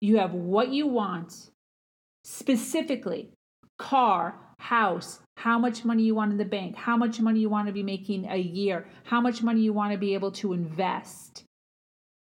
You 0.00 0.18
have 0.18 0.32
what 0.32 0.68
you 0.70 0.86
want, 0.86 1.50
specifically 2.24 3.30
car, 3.78 4.43
house, 4.58 5.20
how 5.36 5.58
much 5.58 5.84
money 5.84 6.02
you 6.02 6.14
want 6.14 6.32
in 6.32 6.38
the 6.38 6.44
bank, 6.44 6.76
how 6.76 6.96
much 6.96 7.20
money 7.20 7.40
you 7.40 7.48
want 7.48 7.66
to 7.66 7.72
be 7.72 7.82
making 7.82 8.26
a 8.26 8.36
year, 8.36 8.86
how 9.04 9.20
much 9.20 9.42
money 9.42 9.60
you 9.60 9.72
want 9.72 9.92
to 9.92 9.98
be 9.98 10.14
able 10.14 10.32
to 10.32 10.52
invest. 10.52 11.44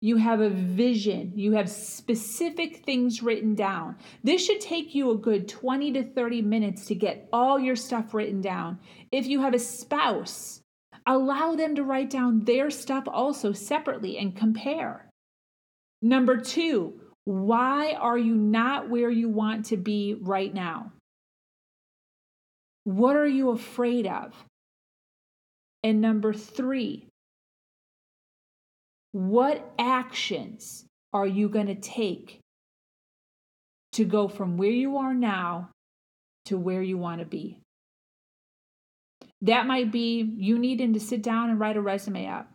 You 0.01 0.17
have 0.17 0.41
a 0.41 0.51
vision. 0.51 1.33
You 1.37 1.53
have 1.53 1.71
specific 1.71 2.85
things 2.85 3.23
written 3.23 3.55
down. 3.55 3.97
This 4.25 4.45
should 4.45 4.61
take 4.61 4.97
you 4.97 5.13
a 5.13 5.17
good 5.17 5.47
20 5.47 5.93
to 5.93 6.03
30 6.03 6.43
minutes 6.43 6.87
to 6.87 6.97
get 6.97 7.29
all 7.33 7.61
your 7.61 7.77
stuff 7.77 8.13
written 8.13 8.41
down. 8.41 8.81
If 9.13 9.27
you 9.27 9.41
have 9.43 9.55
a 9.55 9.61
spouse, 9.61 10.61
allow 11.07 11.55
them 11.55 11.77
to 11.77 11.85
write 11.85 12.11
down 12.11 12.45
their 12.45 12.69
stuff 12.69 13.05
also 13.07 13.53
separately 13.53 14.19
and 14.19 14.35
compare. 14.35 15.09
Number 16.03 16.37
two, 16.37 17.01
why 17.25 17.93
are 17.93 18.19
you 18.19 18.35
not 18.35 18.91
where 18.91 19.11
you 19.11 19.29
want 19.29 19.67
to 19.67 19.77
be 19.77 20.17
right 20.21 20.53
now? 20.53 20.91
What 22.85 23.17
are 23.17 23.27
you 23.27 23.51
afraid 23.51 24.07
of? 24.07 24.33
And 25.83 26.01
number 26.01 26.33
three, 26.33 27.09
what 29.13 29.73
actions 29.79 30.85
are 31.13 31.27
you 31.27 31.49
going 31.49 31.67
to 31.67 31.75
take 31.75 32.41
to 33.93 34.05
go 34.05 34.29
from 34.29 34.57
where 34.57 34.71
you 34.71 34.97
are 34.97 35.15
now 35.15 35.71
to 36.47 36.57
where 36.57 36.83
you 36.83 36.99
want 36.99 37.21
to 37.21 37.27
be? 37.27 37.59
That 39.43 39.67
might 39.67 39.91
be 39.91 40.23
you 40.37 40.59
needing 40.59 40.95
to 40.95 41.01
sit 41.01 41.23
down 41.23 41.51
and 41.51 41.59
write 41.59 41.77
a 41.77 41.81
resume 41.81 42.27
up. 42.27 42.49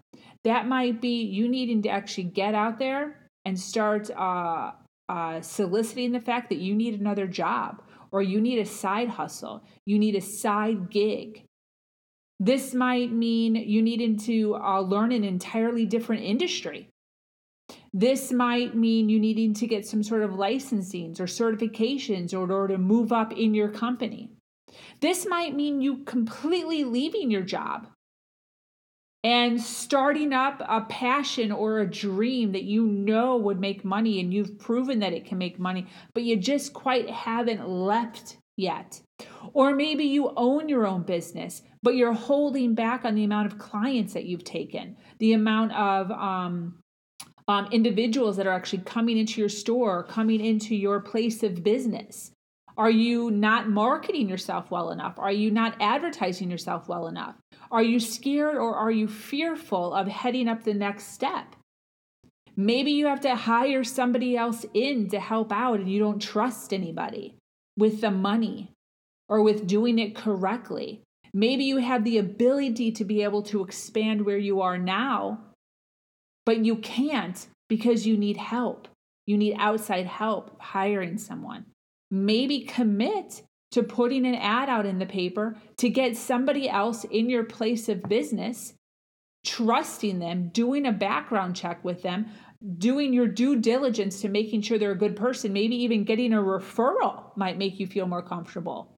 That 0.46 0.68
might 0.68 1.02
be 1.02 1.24
you 1.24 1.50
needing 1.50 1.82
to 1.84 1.90
actually 1.90 2.26
get 2.26 2.56
out 2.56 2.80
there 2.80 3.30
and 3.44 3.60
start 3.60 4.10
uh, 4.10 4.72
uh, 5.10 5.42
soliciting 5.42 6.14
the 6.14 6.22
fact 6.22 6.50
that 6.50 6.60
you 6.60 6.74
need 6.74 7.00
another 7.00 7.28
job 7.28 7.82
or 8.12 8.22
you 8.22 8.42
need 8.42 8.60
a 8.60 8.66
side 8.66 9.10
hustle, 9.10 9.64
you 9.86 10.00
need 10.00 10.16
a 10.16 10.22
side 10.22 10.90
gig. 10.90 11.44
This 12.40 12.74
might 12.74 13.12
mean 13.12 13.56
you 13.56 13.82
needing 13.82 14.18
to 14.20 14.56
uh, 14.56 14.82
learn 14.82 15.12
an 15.12 15.24
entirely 15.24 15.86
different 15.86 16.24
industry. 16.24 16.90
This 17.94 18.32
might 18.32 18.76
mean 18.76 19.10
you 19.10 19.20
needing 19.20 19.54
to 19.56 19.68
get 19.68 19.88
some 19.88 20.04
sort 20.04 20.22
of 20.22 20.32
licensings 20.32 21.20
or 21.20 21.26
certifications 21.26 22.34
in 22.34 22.40
order 22.40 22.68
to 22.68 22.78
move 22.78 23.12
up 23.12 23.34
in 23.34 23.54
your 23.54 23.70
company. 23.70 24.30
This 25.00 25.26
might 25.28 25.56
mean 25.56 25.82
you 25.82 26.04
completely 26.04 26.84
leaving 26.84 27.32
your 27.32 27.42
job 27.42 27.88
and 29.28 29.60
starting 29.60 30.32
up 30.32 30.62
a 30.70 30.80
passion 30.80 31.52
or 31.52 31.80
a 31.80 31.92
dream 31.92 32.54
that 32.54 32.64
you 32.64 32.88
know 32.88 33.36
would 33.36 33.60
make 33.60 33.84
money 33.84 34.22
and 34.22 34.34
you've 34.34 34.58
proven 34.58 35.00
that 35.00 35.12
it 35.12 35.26
can 35.26 35.38
make 35.38 35.60
money, 35.60 35.86
but 36.14 36.24
you 36.24 36.38
just 36.38 36.72
quite 36.72 37.10
haven't 37.10 37.68
left 37.68 38.38
yet. 38.56 39.02
Or 39.52 39.76
maybe 39.76 40.06
you 40.06 40.32
own 40.38 40.70
your 40.70 40.88
own 40.88 41.04
business, 41.04 41.62
but 41.84 41.96
you're 41.96 42.14
holding 42.14 42.74
back 42.74 43.04
on 43.04 43.16
the 43.16 43.26
amount 43.26 43.52
of 43.52 43.60
clients 43.60 44.14
that 44.14 44.24
you've 44.24 44.46
taken, 44.46 44.96
the 45.20 45.34
amount 45.34 45.74
of 45.74 46.10
um, 46.10 46.80
um, 47.50 47.68
individuals 47.74 48.38
that 48.38 48.48
are 48.48 48.54
actually 48.54 48.84
coming 48.84 49.18
into 49.18 49.42
your 49.42 49.50
store, 49.50 50.04
coming 50.04 50.40
into 50.40 50.74
your 50.74 51.02
place 51.02 51.44
of 51.44 51.66
business. 51.66 52.32
Are 52.78 52.92
you 52.92 53.32
not 53.32 53.68
marketing 53.68 54.30
yourself 54.30 54.70
well 54.70 54.92
enough? 54.92 55.18
Are 55.18 55.32
you 55.32 55.50
not 55.50 55.76
advertising 55.80 56.52
yourself 56.52 56.88
well 56.88 57.08
enough? 57.08 57.36
Are 57.72 57.82
you 57.82 58.00
scared 58.00 58.56
or 58.56 58.76
are 58.76 58.92
you 58.92 59.08
fearful 59.08 59.94
of 59.94 60.08
heading 60.08 60.48
up 60.48 60.64
the 60.64 60.76
next 60.76 61.12
step? 61.14 61.56
Maybe 62.56 62.92
you 62.92 63.08
have 63.08 63.22
to 63.22 63.36
hire 63.36 63.84
somebody 63.84 64.38
else 64.38 64.66
in 64.74 65.10
to 65.10 65.20
help 65.20 65.52
out 65.52 65.80
and 65.80 65.90
you 65.90 66.00
don't 66.00 66.22
trust 66.22 66.72
anybody 66.72 67.36
with 67.78 68.02
the 68.02 68.12
money 68.12 68.74
or 69.28 69.42
with 69.42 69.68
doing 69.68 69.98
it 69.98 70.16
correctly. 70.16 71.02
Maybe 71.34 71.66
you 71.66 71.78
have 71.78 72.04
the 72.04 72.18
ability 72.18 72.92
to 72.94 73.06
be 73.06 73.24
able 73.24 73.44
to 73.44 73.64
expand 73.64 74.26
where 74.26 74.38
you 74.38 74.62
are 74.62 74.78
now, 74.78 75.40
but 76.46 76.64
you 76.64 76.78
can't 76.78 77.48
because 77.68 78.08
you 78.08 78.18
need 78.18 78.38
help. 78.38 78.88
You 79.26 79.38
need 79.38 79.56
outside 79.58 80.06
help 80.06 80.60
hiring 80.62 81.18
someone. 81.18 81.66
Maybe 82.10 82.62
commit 82.62 83.44
to 83.72 83.84
putting 83.84 84.26
an 84.26 84.36
ad 84.36 84.70
out 84.70 84.86
in 84.86 85.00
the 85.00 85.06
paper 85.06 85.58
to 85.78 85.90
get 85.90 86.16
somebody 86.16 86.70
else 86.70 87.04
in 87.04 87.30
your 87.30 87.44
place 87.44 87.90
of 87.90 88.04
business, 88.04 88.74
trusting 89.46 90.20
them, 90.20 90.50
doing 90.50 90.86
a 90.86 90.92
background 90.92 91.56
check 91.56 91.84
with 91.84 92.02
them, 92.02 92.28
doing 92.78 93.14
your 93.14 93.28
due 93.28 93.58
diligence 93.58 94.22
to 94.22 94.30
making 94.30 94.62
sure 94.62 94.78
they're 94.78 94.92
a 94.92 94.98
good 94.98 95.16
person, 95.16 95.54
maybe 95.54 95.76
even 95.76 96.06
getting 96.06 96.34
a 96.34 96.38
referral 96.38 97.36
might 97.36 97.58
make 97.58 97.80
you 97.80 97.88
feel 97.88 98.08
more 98.08 98.24
comfortable. 98.24 98.94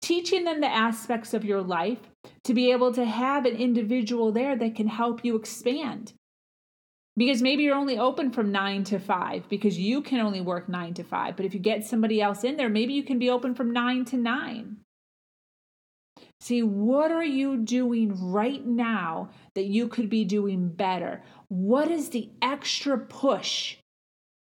Teaching 0.00 0.44
them 0.44 0.60
the 0.60 0.72
aspects 0.72 1.34
of 1.34 1.44
your 1.44 1.60
life 1.60 1.98
to 2.44 2.54
be 2.54 2.70
able 2.70 2.92
to 2.94 3.04
have 3.04 3.44
an 3.44 3.56
individual 3.56 4.32
there 4.32 4.56
that 4.56 4.76
can 4.76 4.86
help 4.86 5.24
you 5.24 5.36
expand 5.36 6.12
because 7.18 7.42
maybe 7.42 7.64
you're 7.64 7.74
only 7.74 7.98
open 7.98 8.30
from 8.30 8.52
nine 8.52 8.84
to 8.84 9.00
five 9.00 9.48
because 9.48 9.76
you 9.76 10.00
can 10.00 10.20
only 10.20 10.40
work 10.40 10.68
nine 10.68 10.94
to 10.94 11.02
five. 11.02 11.36
But 11.36 11.46
if 11.46 11.52
you 11.52 11.58
get 11.58 11.84
somebody 11.84 12.22
else 12.22 12.44
in 12.44 12.56
there, 12.56 12.68
maybe 12.68 12.94
you 12.94 13.02
can 13.02 13.18
be 13.18 13.28
open 13.28 13.56
from 13.56 13.72
nine 13.72 14.04
to 14.06 14.16
nine. 14.16 14.76
See, 16.40 16.62
what 16.62 17.10
are 17.10 17.24
you 17.24 17.56
doing 17.56 18.14
right 18.30 18.64
now 18.64 19.30
that 19.54 19.64
you 19.64 19.88
could 19.88 20.08
be 20.08 20.24
doing 20.24 20.68
better? 20.68 21.24
What 21.48 21.90
is 21.90 22.10
the 22.10 22.30
extra 22.40 22.96
push, 22.96 23.76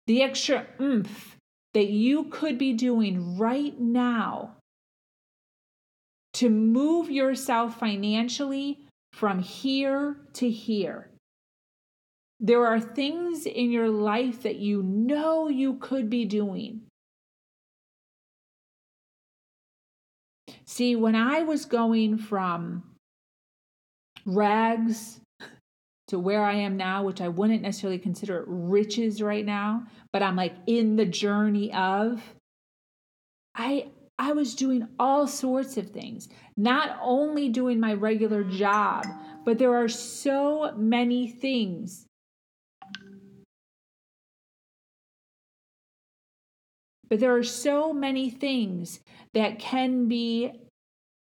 the 0.07 0.23
extra 0.23 0.67
oomph 0.81 1.37
that 1.75 1.89
you 1.89 2.25
could 2.25 2.59
be 2.59 2.75
doing 2.75 3.37
right 3.37 3.79
now 3.81 4.57
to 6.35 6.49
move 6.49 7.11
yourself 7.11 7.81
financially 7.81 8.87
from 9.13 9.41
here 9.41 10.17
to 10.35 10.49
here? 10.49 11.12
There 12.45 12.67
are 12.67 12.81
things 12.81 13.47
in 13.47 13.71
your 13.71 13.89
life 13.89 14.43
that 14.43 14.57
you 14.57 14.83
know 14.83 15.47
you 15.47 15.75
could 15.75 16.11
be 16.11 16.25
doing. 16.25 16.81
See, 20.65 20.97
when 20.97 21.15
I 21.15 21.45
was 21.45 21.67
going 21.67 22.19
from 22.19 22.83
rags 24.27 25.21
to 26.09 26.19
where 26.19 26.43
I 26.43 26.55
am 26.55 26.77
now, 26.77 27.05
which 27.05 27.21
I 27.21 27.29
wouldn't 27.29 27.63
necessarily 27.63 28.01
consider 28.01 28.45
riches 28.49 29.23
right 29.23 29.47
now, 29.47 29.85
but 30.13 30.25
I'm 30.25 30.35
like 30.35 30.55
in 30.67 30.97
the 30.97 31.07
journey 31.07 31.73
of, 31.73 32.21
I 33.55 33.87
I 34.19 34.33
was 34.33 34.57
doing 34.57 34.89
all 34.99 35.29
sorts 35.29 35.77
of 35.77 35.91
things, 35.91 36.29
not 36.57 36.99
only 37.01 37.49
doing 37.49 37.79
my 37.79 37.95
regular 37.95 38.43
job, 38.43 39.05
but 39.45 39.59
there 39.59 39.77
are 39.77 39.89
so 39.89 40.75
many 40.77 41.29
things 41.29 42.07
But 47.13 47.21
there 47.21 47.37
are 47.37 47.43
so 47.43 47.93
many 47.93 48.31
things 48.31 49.01
that 49.35 49.59
can 49.59 50.09
be 50.09 50.51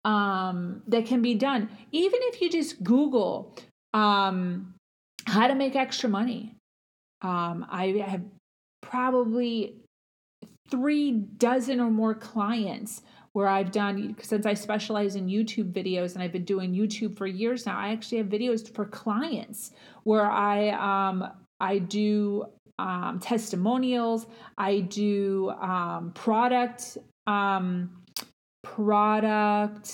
um, 0.07 0.81
that 0.87 1.05
can 1.05 1.21
be 1.21 1.35
done. 1.35 1.69
Even 1.93 2.19
if 2.23 2.41
you 2.41 2.49
just 2.49 2.83
Google 2.83 3.55
um, 3.93 4.73
how 5.27 5.47
to 5.47 5.55
make 5.55 5.77
extra 5.77 6.09
money. 6.09 6.55
Um, 7.21 7.67
I 7.69 7.89
have 8.09 8.23
probably 8.81 9.75
three 10.71 11.13
dozen 11.13 11.79
or 11.79 11.91
more 11.91 12.15
clients 12.15 13.03
where 13.35 13.49
I've 13.49 13.71
done 13.71 14.17
since 14.23 14.47
I 14.47 14.55
specialize 14.55 15.15
in 15.15 15.27
YouTube 15.27 15.73
videos 15.73 16.15
and 16.15 16.23
I've 16.23 16.33
been 16.33 16.47
doing 16.47 16.73
YouTube 16.73 17.19
for 17.19 17.27
years 17.27 17.67
now. 17.67 17.79
I 17.79 17.91
actually 17.91 18.17
have 18.17 18.29
videos 18.29 18.75
for 18.75 18.87
clients 18.87 19.73
where 20.05 20.31
I 20.31 20.71
um 20.71 21.31
I 21.61 21.81
do 21.81 22.47
um, 22.79 23.19
testimonials. 23.21 24.27
I 24.59 24.81
do 24.81 25.51
um, 25.51 26.13
product 26.15 26.99
um, 27.27 27.91
product 28.63 29.91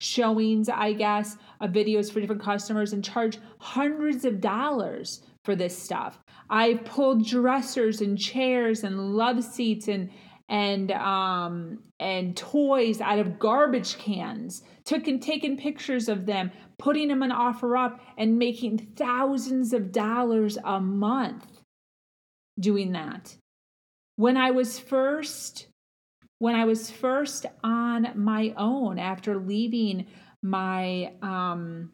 showings, 0.00 0.68
I 0.68 0.92
guess, 0.92 1.36
of 1.60 1.70
videos 1.70 2.12
for 2.12 2.20
different 2.20 2.42
customers 2.42 2.92
and 2.92 3.04
charge 3.04 3.38
hundreds 3.58 4.24
of 4.24 4.40
dollars 4.40 5.22
for 5.44 5.56
this 5.56 5.76
stuff. 5.76 6.18
I 6.50 6.74
pulled 6.84 7.26
dressers 7.26 8.00
and 8.00 8.18
chairs 8.18 8.84
and 8.84 9.14
love 9.14 9.42
seats 9.42 9.88
and 9.88 10.10
and 10.50 10.92
um 10.92 11.78
and 12.00 12.34
toys 12.34 13.02
out 13.02 13.18
of 13.18 13.38
garbage 13.38 13.98
cans 13.98 14.62
took 14.84 15.06
and 15.06 15.22
taken 15.22 15.58
pictures 15.58 16.08
of 16.08 16.24
them 16.24 16.50
putting 16.78 17.08
them 17.08 17.22
on 17.22 17.30
OfferUp 17.30 18.00
and 18.16 18.38
making 18.38 18.78
thousands 18.96 19.74
of 19.74 19.92
dollars 19.92 20.56
a 20.64 20.80
month 20.80 21.57
doing 22.58 22.92
that. 22.92 23.36
When 24.16 24.36
I 24.36 24.50
was 24.50 24.78
first 24.78 25.68
when 26.40 26.54
I 26.54 26.64
was 26.64 26.90
first 26.90 27.46
on 27.64 28.12
my 28.14 28.54
own 28.56 28.98
after 28.98 29.36
leaving 29.36 30.06
my 30.40 31.12
um, 31.20 31.90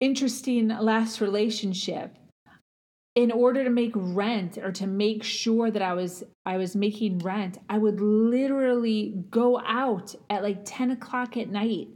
interesting 0.00 0.68
last 0.68 1.20
relationship, 1.20 2.16
in 3.16 3.32
order 3.32 3.64
to 3.64 3.70
make 3.70 3.92
rent 3.94 4.56
or 4.56 4.70
to 4.70 4.86
make 4.86 5.24
sure 5.24 5.70
that 5.70 5.82
I 5.82 5.94
was 5.94 6.22
I 6.46 6.56
was 6.58 6.76
making 6.76 7.18
rent, 7.18 7.58
I 7.68 7.78
would 7.78 8.00
literally 8.00 9.24
go 9.30 9.60
out 9.60 10.14
at 10.30 10.42
like 10.42 10.60
10 10.64 10.92
o'clock 10.92 11.36
at 11.36 11.50
night 11.50 11.88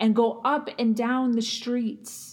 and 0.00 0.14
go 0.14 0.40
up 0.44 0.68
and 0.78 0.96
down 0.96 1.32
the 1.32 1.42
streets 1.42 2.29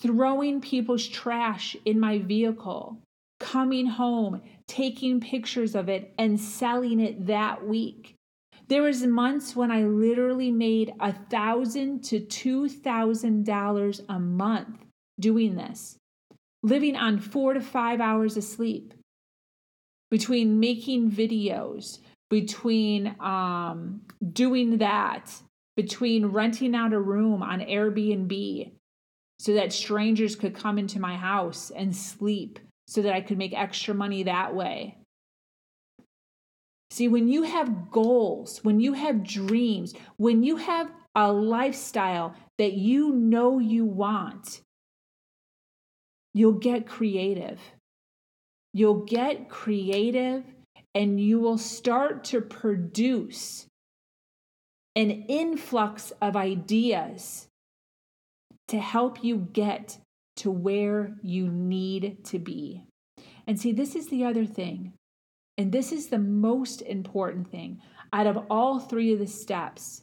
throwing 0.00 0.60
people's 0.60 1.06
trash 1.06 1.76
in 1.84 1.98
my 1.98 2.18
vehicle, 2.18 2.98
coming 3.40 3.86
home, 3.86 4.42
taking 4.66 5.20
pictures 5.20 5.74
of 5.74 5.88
it, 5.88 6.12
and 6.18 6.38
selling 6.38 7.00
it 7.00 7.26
that 7.26 7.66
week. 7.66 8.14
There 8.68 8.82
was 8.82 9.02
months 9.04 9.56
when 9.56 9.70
I 9.70 9.84
literally 9.84 10.50
made 10.50 10.92
a 11.00 11.12
thousand 11.12 12.04
to 12.04 12.20
two 12.20 12.68
thousand 12.68 13.46
dollars 13.46 14.02
a 14.08 14.18
month 14.18 14.84
doing 15.18 15.56
this, 15.56 15.96
living 16.62 16.94
on 16.94 17.18
four 17.18 17.54
to 17.54 17.60
five 17.60 18.00
hours 18.00 18.36
of 18.36 18.44
sleep 18.44 18.94
between 20.10 20.60
making 20.60 21.10
videos, 21.10 21.98
between 22.30 23.14
um, 23.20 24.02
doing 24.32 24.78
that, 24.78 25.32
between 25.76 26.26
renting 26.26 26.74
out 26.74 26.92
a 26.92 27.00
room 27.00 27.42
on 27.42 27.60
Airbnb 27.60 28.70
so 29.38 29.54
that 29.54 29.72
strangers 29.72 30.36
could 30.36 30.54
come 30.54 30.78
into 30.78 31.00
my 31.00 31.16
house 31.16 31.70
and 31.74 31.94
sleep 31.94 32.58
so 32.86 33.02
that 33.02 33.14
I 33.14 33.20
could 33.20 33.38
make 33.38 33.52
extra 33.52 33.94
money 33.94 34.24
that 34.24 34.54
way. 34.54 34.98
See, 36.90 37.08
when 37.08 37.28
you 37.28 37.42
have 37.42 37.90
goals, 37.90 38.64
when 38.64 38.80
you 38.80 38.94
have 38.94 39.22
dreams, 39.22 39.94
when 40.16 40.42
you 40.42 40.56
have 40.56 40.90
a 41.14 41.30
lifestyle 41.30 42.34
that 42.56 42.72
you 42.72 43.12
know 43.12 43.58
you 43.58 43.84
want, 43.84 44.62
you'll 46.32 46.52
get 46.52 46.86
creative. 46.86 47.60
You'll 48.72 49.04
get 49.04 49.48
creative 49.48 50.44
and 50.94 51.20
you 51.20 51.40
will 51.40 51.58
start 51.58 52.24
to 52.24 52.40
produce 52.40 53.66
an 54.96 55.10
influx 55.10 56.12
of 56.22 56.36
ideas 56.36 57.47
to 58.68 58.78
help 58.78 59.24
you 59.24 59.48
get 59.52 59.98
to 60.36 60.50
where 60.50 61.14
you 61.22 61.48
need 61.48 62.24
to 62.24 62.38
be. 62.38 62.84
And 63.46 63.58
see, 63.58 63.72
this 63.72 63.94
is 63.94 64.08
the 64.08 64.24
other 64.24 64.44
thing. 64.44 64.92
And 65.56 65.72
this 65.72 65.90
is 65.90 66.08
the 66.08 66.18
most 66.18 66.82
important 66.82 67.50
thing 67.50 67.80
out 68.12 68.26
of 68.26 68.38
all 68.48 68.78
three 68.78 69.12
of 69.12 69.18
the 69.18 69.26
steps. 69.26 70.02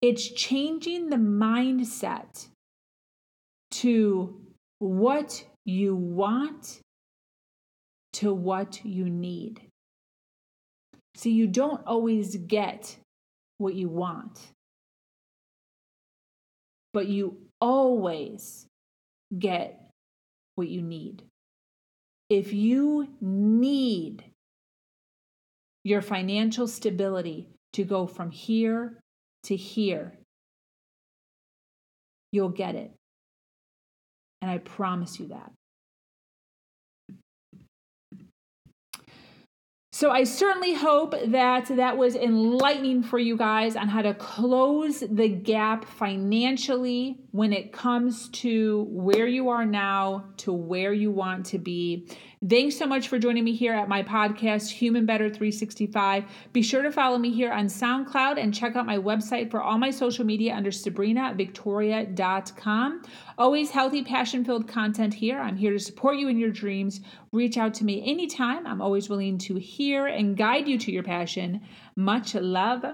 It's 0.00 0.28
changing 0.28 1.10
the 1.10 1.16
mindset 1.16 2.48
to 3.70 4.40
what 4.80 5.44
you 5.64 5.94
want 5.94 6.80
to 8.14 8.34
what 8.34 8.84
you 8.84 9.08
need. 9.08 9.60
See, 11.14 11.30
you 11.30 11.46
don't 11.46 11.86
always 11.86 12.36
get 12.36 12.96
what 13.58 13.74
you 13.74 13.88
want, 13.88 14.40
but 16.92 17.06
you 17.08 17.38
always 17.60 18.66
get 19.38 19.90
what 20.54 20.68
you 20.68 20.82
need. 20.82 21.22
If 22.28 22.52
you 22.52 23.08
need 23.20 24.24
your 25.84 26.02
financial 26.02 26.68
stability 26.68 27.48
to 27.74 27.84
go 27.84 28.06
from 28.06 28.30
here 28.30 29.00
to 29.44 29.56
here, 29.56 30.12
you'll 32.30 32.48
get 32.48 32.74
it. 32.74 32.92
And 34.40 34.50
I 34.50 34.58
promise 34.58 35.18
you 35.18 35.28
that. 35.28 35.52
So 40.02 40.10
I 40.10 40.24
certainly 40.24 40.74
hope 40.74 41.14
that 41.26 41.66
that 41.66 41.96
was 41.96 42.16
enlightening 42.16 43.04
for 43.04 43.20
you 43.20 43.36
guys 43.36 43.76
on 43.76 43.86
how 43.86 44.02
to 44.02 44.14
close 44.14 44.98
the 44.98 45.28
gap 45.28 45.84
financially 45.84 47.20
when 47.30 47.52
it 47.52 47.72
comes 47.72 48.28
to 48.30 48.88
where 48.90 49.28
you 49.28 49.48
are 49.48 49.64
now 49.64 50.24
to 50.38 50.52
where 50.52 50.92
you 50.92 51.12
want 51.12 51.46
to 51.46 51.60
be. 51.60 52.08
Thanks 52.44 52.76
so 52.76 52.86
much 52.86 53.06
for 53.06 53.20
joining 53.20 53.44
me 53.44 53.54
here 53.54 53.72
at 53.72 53.88
my 53.88 54.02
podcast, 54.02 54.70
Human 54.70 55.06
Better 55.06 55.28
365. 55.28 56.24
Be 56.52 56.62
sure 56.62 56.82
to 56.82 56.90
follow 56.90 57.16
me 57.16 57.32
here 57.32 57.52
on 57.52 57.66
SoundCloud 57.66 58.42
and 58.42 58.52
check 58.52 58.74
out 58.74 58.84
my 58.84 58.98
website 58.98 59.52
for 59.52 59.62
all 59.62 59.78
my 59.78 59.92
social 59.92 60.26
media 60.26 60.52
under 60.52 60.72
sabrinavictoria.com. 60.72 63.02
Always 63.38 63.70
healthy, 63.70 64.02
passion 64.02 64.44
filled 64.44 64.66
content 64.66 65.14
here. 65.14 65.38
I'm 65.38 65.56
here 65.56 65.70
to 65.70 65.78
support 65.78 66.16
you 66.16 66.26
in 66.26 66.40
your 66.40 66.50
dreams. 66.50 67.00
Reach 67.32 67.56
out 67.56 67.74
to 67.74 67.84
me 67.84 68.02
anytime. 68.04 68.66
I'm 68.66 68.82
always 68.82 69.08
willing 69.08 69.38
to 69.38 69.54
hear 69.54 70.06
and 70.06 70.36
guide 70.36 70.68
you 70.68 70.78
to 70.78 70.92
your 70.92 71.02
passion. 71.02 71.62
Much 71.96 72.34
love. 72.34 72.84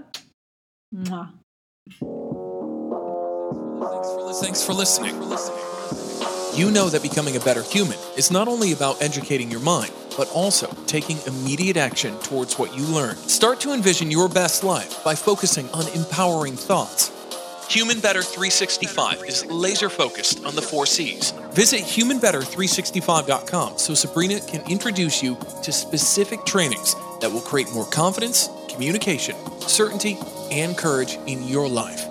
Mwah. 0.94 1.32
Thanks 3.90 4.08
for 4.08 4.22
listening. 4.22 4.54
Thanks 4.54 4.64
for 4.64 4.72
listening. 4.74 5.68
You 6.54 6.70
know 6.70 6.88
that 6.88 7.02
becoming 7.02 7.36
a 7.36 7.40
better 7.40 7.62
human 7.62 7.98
is 8.16 8.30
not 8.30 8.48
only 8.48 8.72
about 8.72 9.02
educating 9.02 9.50
your 9.50 9.60
mind, 9.60 9.92
but 10.16 10.30
also 10.32 10.66
taking 10.86 11.18
immediate 11.26 11.76
action 11.76 12.18
towards 12.20 12.58
what 12.58 12.76
you 12.76 12.84
learn. 12.84 13.16
Start 13.16 13.60
to 13.60 13.72
envision 13.72 14.10
your 14.10 14.28
best 14.28 14.64
life 14.64 15.02
by 15.04 15.14
focusing 15.14 15.68
on 15.70 15.86
empowering 15.88 16.54
thoughts. 16.54 17.12
Human 17.68 18.00
Better 18.00 18.22
365 18.22 19.24
is 19.24 19.44
laser 19.44 19.90
focused 19.90 20.42
on 20.42 20.54
the 20.54 20.62
four 20.62 20.86
C's. 20.86 21.32
Visit 21.52 21.82
humanbetter365.com 21.82 23.76
so 23.76 23.92
Sabrina 23.92 24.40
can 24.40 24.62
introduce 24.70 25.22
you 25.22 25.36
to 25.62 25.70
specific 25.70 26.46
trainings 26.46 26.94
that 27.20 27.30
will 27.30 27.42
create 27.42 27.70
more 27.74 27.84
confidence, 27.84 28.48
communication, 28.70 29.36
certainty, 29.60 30.16
and 30.50 30.78
courage 30.78 31.18
in 31.26 31.42
your 31.42 31.68
life. 31.68 32.06